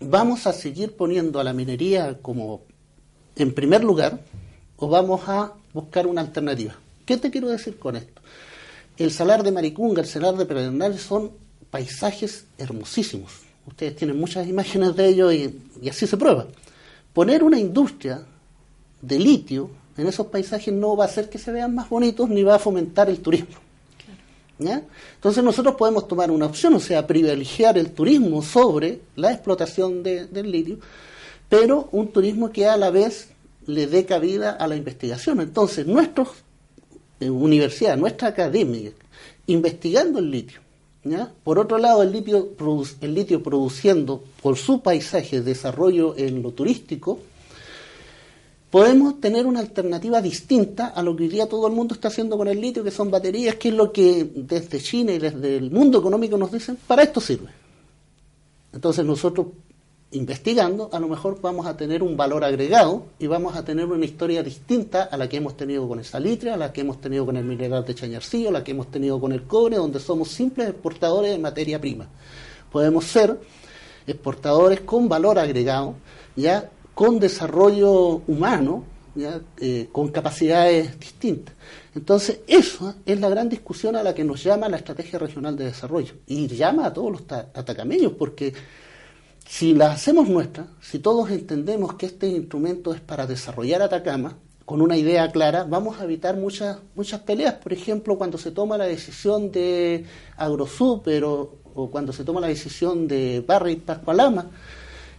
vamos 0.00 0.46
a 0.46 0.52
seguir 0.52 0.96
poniendo 0.96 1.38
a 1.38 1.44
la 1.44 1.52
minería 1.52 2.18
como 2.20 2.62
en 3.36 3.54
primer 3.54 3.84
lugar, 3.84 4.20
o 4.76 4.88
vamos 4.88 5.22
a 5.28 5.52
buscar 5.76 6.06
una 6.06 6.22
alternativa. 6.22 6.74
¿Qué 7.04 7.18
te 7.18 7.30
quiero 7.30 7.48
decir 7.48 7.78
con 7.78 7.96
esto? 7.96 8.20
El 8.96 9.12
salar 9.12 9.42
de 9.42 9.52
Maricunga, 9.52 10.00
el 10.00 10.08
salar 10.08 10.34
de 10.36 10.46
Pedernales 10.46 11.02
son 11.02 11.30
paisajes 11.70 12.46
hermosísimos. 12.56 13.30
Ustedes 13.66 13.94
tienen 13.94 14.18
muchas 14.18 14.48
imágenes 14.48 14.96
de 14.96 15.08
ellos 15.08 15.34
y, 15.34 15.88
así 15.88 16.06
se 16.06 16.16
prueba. 16.16 16.46
Poner 17.12 17.44
una 17.44 17.58
industria 17.58 18.24
de 19.02 19.18
litio 19.18 19.70
en 19.98 20.06
esos 20.06 20.26
paisajes 20.28 20.72
no 20.72 20.96
va 20.96 21.04
a 21.04 21.08
hacer 21.08 21.28
que 21.28 21.38
se 21.38 21.52
vean 21.52 21.74
más 21.74 21.88
bonitos 21.88 22.28
ni 22.28 22.42
va 22.42 22.54
a 22.56 22.58
fomentar 22.58 23.10
el 23.10 23.20
turismo. 23.20 23.56
Entonces 24.58 25.44
nosotros 25.44 25.74
podemos 25.74 26.08
tomar 26.08 26.30
una 26.30 26.46
opción, 26.46 26.72
o 26.72 26.80
sea, 26.80 27.06
privilegiar 27.06 27.76
el 27.76 27.90
turismo 27.90 28.40
sobre 28.40 29.00
la 29.14 29.30
explotación 29.32 30.02
del 30.02 30.50
litio, 30.50 30.78
pero 31.50 31.90
un 31.92 32.08
turismo 32.08 32.50
que 32.50 32.66
a 32.66 32.78
la 32.78 32.90
vez 32.90 33.28
le 33.66 33.86
dé 33.86 34.04
cabida 34.04 34.52
a 34.52 34.66
la 34.66 34.76
investigación. 34.76 35.40
Entonces, 35.40 35.86
nuestras 35.86 36.28
eh, 37.20 37.30
universidades, 37.30 37.98
nuestra 37.98 38.28
academia, 38.28 38.92
investigando 39.46 40.18
el 40.18 40.30
litio, 40.30 40.60
por 41.44 41.58
otro 41.58 41.78
lado, 41.78 42.02
el 42.02 42.12
litio, 42.12 42.50
el 43.00 43.14
litio 43.14 43.42
produciendo 43.42 44.24
por 44.42 44.56
su 44.56 44.80
paisaje 44.80 45.40
desarrollo 45.40 46.16
en 46.16 46.42
lo 46.42 46.50
turístico, 46.50 47.20
podemos 48.70 49.20
tener 49.20 49.46
una 49.46 49.60
alternativa 49.60 50.20
distinta 50.20 50.88
a 50.88 51.02
lo 51.02 51.14
que 51.14 51.24
hoy 51.24 51.28
día 51.28 51.48
todo 51.48 51.68
el 51.68 51.72
mundo 51.72 51.94
está 51.94 52.08
haciendo 52.08 52.36
con 52.36 52.48
el 52.48 52.60
litio, 52.60 52.82
que 52.82 52.90
son 52.90 53.10
baterías, 53.10 53.54
que 53.54 53.68
es 53.68 53.74
lo 53.74 53.92
que 53.92 54.28
desde 54.34 54.80
China 54.80 55.12
y 55.12 55.18
desde 55.18 55.56
el 55.56 55.70
mundo 55.70 56.00
económico 56.00 56.36
nos 56.36 56.50
dicen, 56.50 56.76
para 56.86 57.04
esto 57.04 57.20
sirve. 57.20 57.50
Entonces 58.72 59.04
nosotros 59.04 59.46
investigando, 60.12 60.88
a 60.92 61.00
lo 61.00 61.08
mejor 61.08 61.40
vamos 61.40 61.66
a 61.66 61.76
tener 61.76 62.02
un 62.02 62.16
valor 62.16 62.44
agregado 62.44 63.06
y 63.18 63.26
vamos 63.26 63.56
a 63.56 63.64
tener 63.64 63.86
una 63.86 64.04
historia 64.04 64.42
distinta 64.42 65.04
a 65.04 65.16
la 65.16 65.28
que 65.28 65.38
hemos 65.38 65.56
tenido 65.56 65.88
con 65.88 65.98
el 65.98 66.04
salitre, 66.04 66.50
a 66.50 66.56
la 66.56 66.72
que 66.72 66.82
hemos 66.82 67.00
tenido 67.00 67.26
con 67.26 67.36
el 67.36 67.44
mineral 67.44 67.84
de 67.84 67.94
Chañarcillo, 67.94 68.50
a 68.50 68.52
la 68.52 68.64
que 68.64 68.70
hemos 68.70 68.90
tenido 68.90 69.20
con 69.20 69.32
el 69.32 69.42
cobre, 69.42 69.76
donde 69.76 69.98
somos 69.98 70.28
simples 70.28 70.68
exportadores 70.68 71.32
de 71.32 71.38
materia 71.38 71.80
prima. 71.80 72.06
Podemos 72.70 73.04
ser 73.04 73.38
exportadores 74.06 74.80
con 74.80 75.08
valor 75.08 75.38
agregado, 75.38 75.94
ya 76.36 76.70
con 76.94 77.18
desarrollo 77.18 78.22
humano, 78.28 78.84
ya, 79.16 79.40
eh, 79.58 79.88
con 79.90 80.08
capacidades 80.08 80.98
distintas. 81.00 81.54
Entonces, 81.94 82.40
eso 82.46 82.94
es 83.04 83.18
la 83.18 83.28
gran 83.28 83.48
discusión 83.48 83.96
a 83.96 84.02
la 84.02 84.14
que 84.14 84.22
nos 84.22 84.42
llama 84.44 84.68
la 84.68 84.76
Estrategia 84.76 85.18
Regional 85.18 85.56
de 85.56 85.64
Desarrollo 85.64 86.14
y 86.26 86.46
llama 86.46 86.86
a 86.86 86.92
todos 86.92 87.12
los 87.12 87.22
atacameños, 87.54 88.12
porque 88.12 88.52
si 89.48 89.74
la 89.74 89.92
hacemos 89.92 90.28
nuestra, 90.28 90.66
si 90.80 90.98
todos 90.98 91.30
entendemos 91.30 91.94
que 91.94 92.06
este 92.06 92.28
instrumento 92.28 92.92
es 92.92 93.00
para 93.00 93.26
desarrollar 93.26 93.82
Atacama, 93.82 94.36
con 94.64 94.82
una 94.82 94.96
idea 94.96 95.30
clara, 95.30 95.64
vamos 95.64 96.00
a 96.00 96.04
evitar 96.04 96.36
muchas, 96.36 96.78
muchas 96.96 97.20
peleas. 97.20 97.54
Por 97.54 97.72
ejemplo, 97.72 98.18
cuando 98.18 98.36
se 98.36 98.50
toma 98.50 98.76
la 98.76 98.84
decisión 98.84 99.52
de 99.52 100.04
AgroSuper 100.36 101.24
o, 101.24 101.58
o 101.74 101.90
cuando 101.90 102.12
se 102.12 102.24
toma 102.24 102.40
la 102.40 102.48
decisión 102.48 103.06
de 103.06 103.44
Barra 103.46 103.70
y 103.70 103.76
Pascualama, 103.76 104.50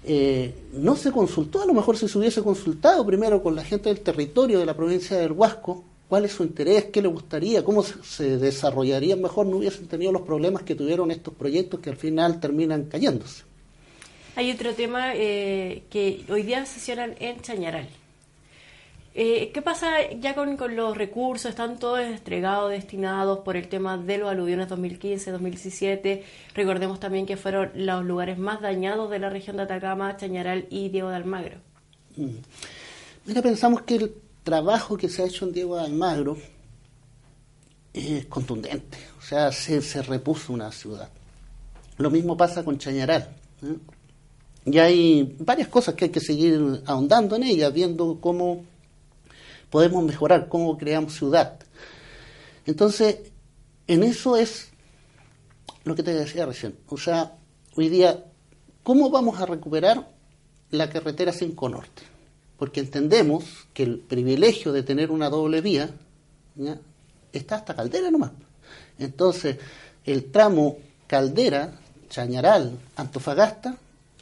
eh, 0.04 0.54
no 0.74 0.96
se 0.96 1.12
consultó, 1.12 1.62
a 1.62 1.66
lo 1.66 1.74
mejor 1.74 1.98
si 1.98 2.08
se 2.08 2.18
hubiese 2.18 2.42
consultado 2.42 3.06
primero 3.06 3.42
con 3.42 3.56
la 3.56 3.64
gente 3.64 3.90
del 3.90 4.02
territorio 4.02 4.60
de 4.60 4.66
la 4.66 4.76
provincia 4.76 5.18
del 5.18 5.32
Huasco, 5.32 5.84
cuál 6.10 6.26
es 6.26 6.34
su 6.34 6.44
interés, 6.44 6.86
qué 6.86 7.02
le 7.02 7.08
gustaría, 7.08 7.64
cómo 7.64 7.84
se 7.84 8.38
desarrollarían 8.38 9.22
mejor, 9.22 9.48
no 9.48 9.58
hubiesen 9.58 9.88
tenido 9.88 10.12
los 10.12 10.22
problemas 10.24 10.64
que 10.64 10.76
tuvieron 10.76 11.12
estos 11.12 11.34
proyectos 11.34 11.80
que 11.80 11.90
al 11.90 11.98
final 11.98 12.40
terminan 12.40 12.86
cayéndose. 12.86 13.47
Hay 14.38 14.52
otro 14.52 14.76
tema 14.76 15.16
eh, 15.16 15.86
que 15.90 16.24
hoy 16.30 16.44
día 16.44 16.64
sesionan 16.68 17.16
en 17.20 17.42
Chañaral. 17.42 17.90
Eh, 19.16 19.50
¿Qué 19.52 19.64
pasa 19.64 20.12
ya 20.12 20.36
con, 20.36 20.56
los 20.76 20.96
recursos? 20.96 21.50
¿Están 21.50 21.80
todos 21.80 22.02
estregados, 22.02 22.70
destinados 22.70 23.40
por 23.40 23.58
el 23.58 23.68
tema 23.68 23.98
de 23.98 24.20
los 24.20 24.30
aluviones 24.30 24.70
2015-2017? 24.70 26.22
Recordemos 26.54 27.00
también 27.00 27.26
que 27.26 27.36
fueron 27.36 27.72
los 27.74 28.06
lugares 28.06 28.38
más 28.38 28.62
dañados 28.62 29.10
de 29.10 29.18
la 29.18 29.32
región 29.32 29.58
de 29.58 29.64
Atacama, 29.64 30.16
Chañaral 30.18 30.68
y 30.70 30.90
Diego 30.90 31.10
de 31.10 31.16
Almagro. 31.16 31.58
Mm. 32.16 32.36
Mira, 33.26 33.42
pensamos 33.42 33.82
que 33.82 33.96
el 33.96 34.14
trabajo 34.44 34.98
que 34.98 35.10
se 35.10 35.24
ha 35.24 35.26
hecho 35.26 35.46
en 35.46 35.54
Diego 35.54 35.78
de 35.78 35.86
Almagro 35.86 36.38
es 37.92 38.28
contundente. 38.28 39.00
O 39.18 39.24
sea, 39.24 39.52
se, 39.52 39.82
repuso 40.04 40.54
una 40.54 40.72
ciudad. 40.72 41.10
Lo 41.98 42.12
mismo 42.12 42.38
pasa 42.38 42.64
con 42.64 42.78
Chañaral. 42.78 43.36
¿eh? 43.64 43.97
Y 44.68 44.80
hay 44.80 45.38
varias 45.40 45.70
cosas 45.70 45.96
que 45.96 46.06
hay 46.06 46.12
que 46.12 46.20
seguir 46.20 46.84
ahondando 46.86 47.38
en 47.38 47.44
ellas, 47.44 47.72
viendo 47.72 48.20
cómo 48.20 48.66
podemos 49.70 50.04
mejorar, 50.04 50.50
cómo 50.50 50.78
creamos 50.78 51.14
ciudad. 51.14 51.58
Entonces, 52.66 53.18
en 53.88 54.04
eso 54.04 54.36
es 54.36 54.68
lo 55.86 55.96
que 55.96 56.04
te 56.04 56.14
decía 56.14 56.46
recién. 56.46 56.76
O 56.90 56.98
sea, 56.98 57.38
hoy 57.76 57.88
día, 57.88 58.26
¿cómo 58.84 59.10
vamos 59.10 59.40
a 59.40 59.46
recuperar 59.46 60.12
la 60.72 60.90
carretera 60.90 61.32
5 61.32 61.70
Norte? 61.70 62.02
Porque 62.60 62.82
entendemos 62.82 63.46
que 63.74 63.84
el 63.84 64.00
privilegio 64.00 64.74
de 64.74 64.84
tener 64.84 65.12
una 65.12 65.30
doble 65.30 65.62
vía 65.62 65.92
está 67.32 67.56
hasta 67.56 67.74
Caldera 67.74 68.12
nomás. 68.12 68.32
Entonces, 69.00 69.60
el 70.04 70.30
tramo 70.30 70.76
Caldera, 71.08 71.72
Chañaral, 72.10 72.78
Antofagasta, 72.98 73.78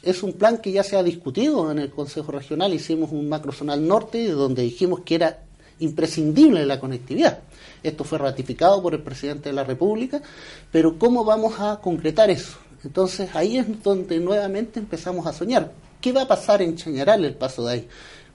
es 0.06 0.22
un 0.22 0.34
plan 0.34 0.58
que 0.58 0.70
ya 0.70 0.84
se 0.84 0.96
ha 0.96 1.02
discutido 1.02 1.70
en 1.72 1.80
el 1.80 1.90
Consejo 1.90 2.30
Regional. 2.30 2.72
Hicimos 2.72 3.10
un 3.10 3.28
macrozonal 3.28 3.86
norte 3.86 4.28
donde 4.28 4.62
dijimos 4.62 5.00
que 5.00 5.16
era 5.16 5.40
imprescindible 5.80 6.64
la 6.64 6.78
conectividad. 6.78 7.40
Esto 7.82 8.04
fue 8.04 8.18
ratificado 8.18 8.80
por 8.80 8.94
el 8.94 9.02
presidente 9.02 9.48
de 9.48 9.54
la 9.54 9.64
República, 9.64 10.22
pero 10.70 10.96
¿cómo 10.96 11.24
vamos 11.24 11.54
a 11.58 11.80
concretar 11.80 12.30
eso? 12.30 12.56
Entonces 12.84 13.34
ahí 13.34 13.58
es 13.58 13.82
donde 13.82 14.20
nuevamente 14.20 14.78
empezamos 14.78 15.26
a 15.26 15.32
soñar. 15.32 15.72
¿Qué 16.00 16.12
va 16.12 16.22
a 16.22 16.28
pasar 16.28 16.62
en 16.62 16.76
Chañaral 16.76 17.24
el 17.24 17.34
paso 17.34 17.66
de 17.66 17.72
ahí? 17.72 17.88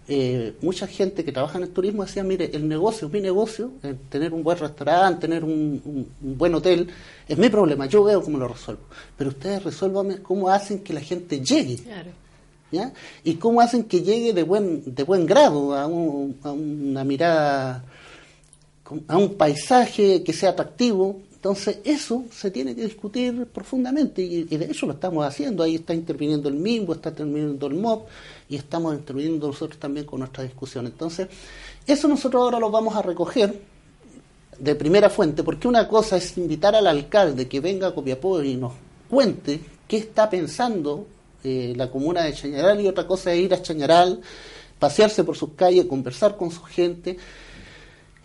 Eh, 0.08 0.56
mucha 0.62 0.88
gente 0.88 1.24
que 1.24 1.32
trabaja 1.32 1.58
en 1.58 1.66
el 1.66 1.70
turismo 1.70 2.04
decía, 2.04 2.24
mire, 2.24 2.50
el 2.54 2.68
negocio, 2.68 3.08
mi 3.08 3.22
negocio, 3.22 3.72
tener 4.10 4.34
un 4.34 4.44
buen 4.44 4.58
restaurante, 4.58 5.22
tener 5.22 5.44
un, 5.44 6.08
buen 6.20 6.56
hotel, 6.56 6.90
es 7.28 7.38
mi 7.38 7.50
problema, 7.50 7.86
yo 7.86 8.04
veo 8.04 8.22
cómo 8.22 8.38
lo 8.38 8.48
resuelvo. 8.48 8.82
Pero 9.18 9.30
ustedes 9.30 9.64
resuélvanme 9.64 10.22
cómo 10.22 10.50
hacen 10.50 10.80
que 10.80 10.94
la 10.94 11.02
gente 11.02 11.40
llegue. 11.40 11.80
¿ya? 12.72 12.92
Y 13.24 13.36
cómo 13.36 13.62
hacen 13.62 13.84
que 13.84 14.02
llegue 14.02 14.34
de 14.34 14.44
buen, 14.44 14.96
de 14.96 15.04
buen 15.04 15.26
grado 15.26 15.76
a, 15.76 15.86
una 15.86 17.04
mirada, 17.04 17.84
a 19.08 19.18
un 19.18 19.36
paisaje 19.36 20.24
que 20.24 20.34
sea 20.34 20.50
atractivo. 20.52 21.22
Entonces, 21.42 21.80
eso 21.86 22.26
se 22.32 22.52
tiene 22.52 22.76
que 22.76 22.84
discutir 22.84 23.48
profundamente 23.48 24.22
y, 24.22 24.44
de 24.44 24.66
eso 24.66 24.86
lo 24.86 24.94
estamos 24.94 25.26
haciendo. 25.26 25.64
Ahí 25.64 25.74
está 25.74 25.92
interviniendo 25.92 26.48
el 26.48 26.54
MIMBO, 26.54 26.94
está 26.94 27.10
interviniendo 27.10 27.66
el 27.66 27.74
MOP 27.74 28.08
y 28.48 28.58
estamos 28.58 28.94
interviniendo 28.94 29.48
nosotros 29.48 29.80
también 29.80 30.06
con 30.06 30.20
nuestra 30.20 30.44
discusión. 30.44 30.86
Entonces, 30.86 31.30
eso 31.88 32.08
nosotros 32.08 32.44
ahora 32.44 32.60
lo 32.60 32.70
vamos 32.70 32.96
a 32.96 33.02
recoger 33.02 33.60
de 34.60 34.76
primera 34.76 35.10
fuente, 35.10 35.42
porque 35.42 35.68
una 35.68 35.88
cosa 35.88 36.16
es 36.18 36.38
invitar 36.38 36.76
al 36.76 36.86
alcalde 36.86 37.48
que 37.48 37.60
venga 37.60 37.88
a 37.88 37.96
Copiapó 37.96 38.44
y 38.44 38.56
nos 38.56 38.74
cuente 39.10 39.62
qué 39.88 39.98
está 39.98 40.30
pensando 40.30 41.08
eh, 41.44 41.74
la 41.76 41.90
comuna 41.90 42.22
de 42.22 42.34
Chañaral 42.34 42.82
y 42.82 42.88
otra 42.88 43.08
cosa 43.08 43.34
es 43.34 43.40
ir 43.40 43.54
a 43.56 43.64
Chañaral, 43.64 44.22
pasearse 44.78 45.24
por 45.24 45.36
sus 45.36 45.54
calles, 45.56 45.86
conversar 45.86 46.38
con 46.38 46.52
su 46.52 46.62
gente. 46.62 47.18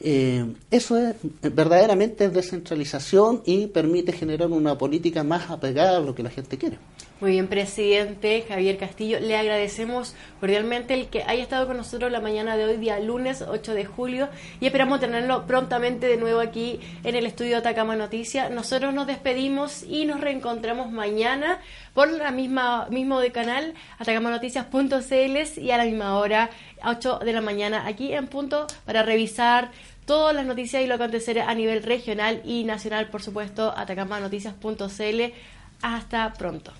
Eh, 0.01 0.55
eso 0.71 0.99
es 0.99 1.17
verdaderamente 1.43 2.29
descentralización 2.29 3.43
y 3.47 3.69
permite 3.69 4.13
generar 4.13 4.49
una 4.51 4.77
política 4.77 5.25
más 5.25 5.51
apegada 5.51 5.99
a 5.99 6.01
lo 6.01 6.15
que 6.15 6.23
la 6.23 6.31
gente 6.31 6.59
quiere. 6.59 6.79
Muy 7.19 7.31
bien, 7.31 7.49
presidente 7.49 8.45
Javier 8.47 8.77
Castillo. 8.77 9.19
Le 9.21 9.39
agradecemos 9.39 10.15
cordialmente 10.39 10.93
el 10.93 11.09
que 11.09 11.23
haya 11.23 11.43
estado 11.43 11.67
con 11.67 11.79
nosotros 11.79 12.13
la 12.13 12.21
mañana 12.21 12.59
de 12.59 12.67
hoy, 12.67 12.77
día 12.77 13.01
lunes 13.01 13.41
8 13.41 13.73
de 13.73 13.87
julio, 13.87 14.29
y 14.61 14.67
esperamos 14.67 15.01
tenerlo 15.01 15.47
prontamente 15.47 16.09
de 16.09 16.19
nuevo 16.19 16.41
aquí 16.41 16.79
en 17.05 17.15
el 17.15 17.25
estudio 17.25 17.57
Atacama 17.57 17.97
Noticias. 17.97 18.51
Nosotros 18.51 18.93
nos 18.93 19.07
despedimos 19.07 19.83
y 19.83 20.05
nos 20.05 20.21
reencontramos 20.21 20.93
mañana 20.93 21.59
por 21.95 22.11
la 22.11 22.33
misma 22.33 22.87
mismo 22.91 23.19
de 23.21 23.33
canal 23.33 23.73
atacamanoticias.cl 23.99 25.59
y 25.59 25.71
a 25.71 25.79
la 25.79 25.85
misma 25.87 26.19
hora, 26.19 26.51
8 26.85 27.21
de 27.21 27.33
la 27.33 27.41
mañana, 27.41 27.87
aquí 27.87 28.13
en 28.13 28.27
punto 28.27 28.67
para 28.85 29.03
revisar 29.03 29.71
todas 30.05 30.35
las 30.35 30.45
noticias 30.45 30.83
y 30.83 30.87
lo 30.87 30.97
acontecer 30.97 31.41
a 31.41 31.55
nivel 31.55 31.83
regional 31.83 32.43
y 32.45 32.65
nacional, 32.65 33.09
por 33.09 33.23
supuesto, 33.23 33.73
atacamanoticias.cl. 33.75 35.33
Hasta 35.81 36.35
pronto. 36.35 36.75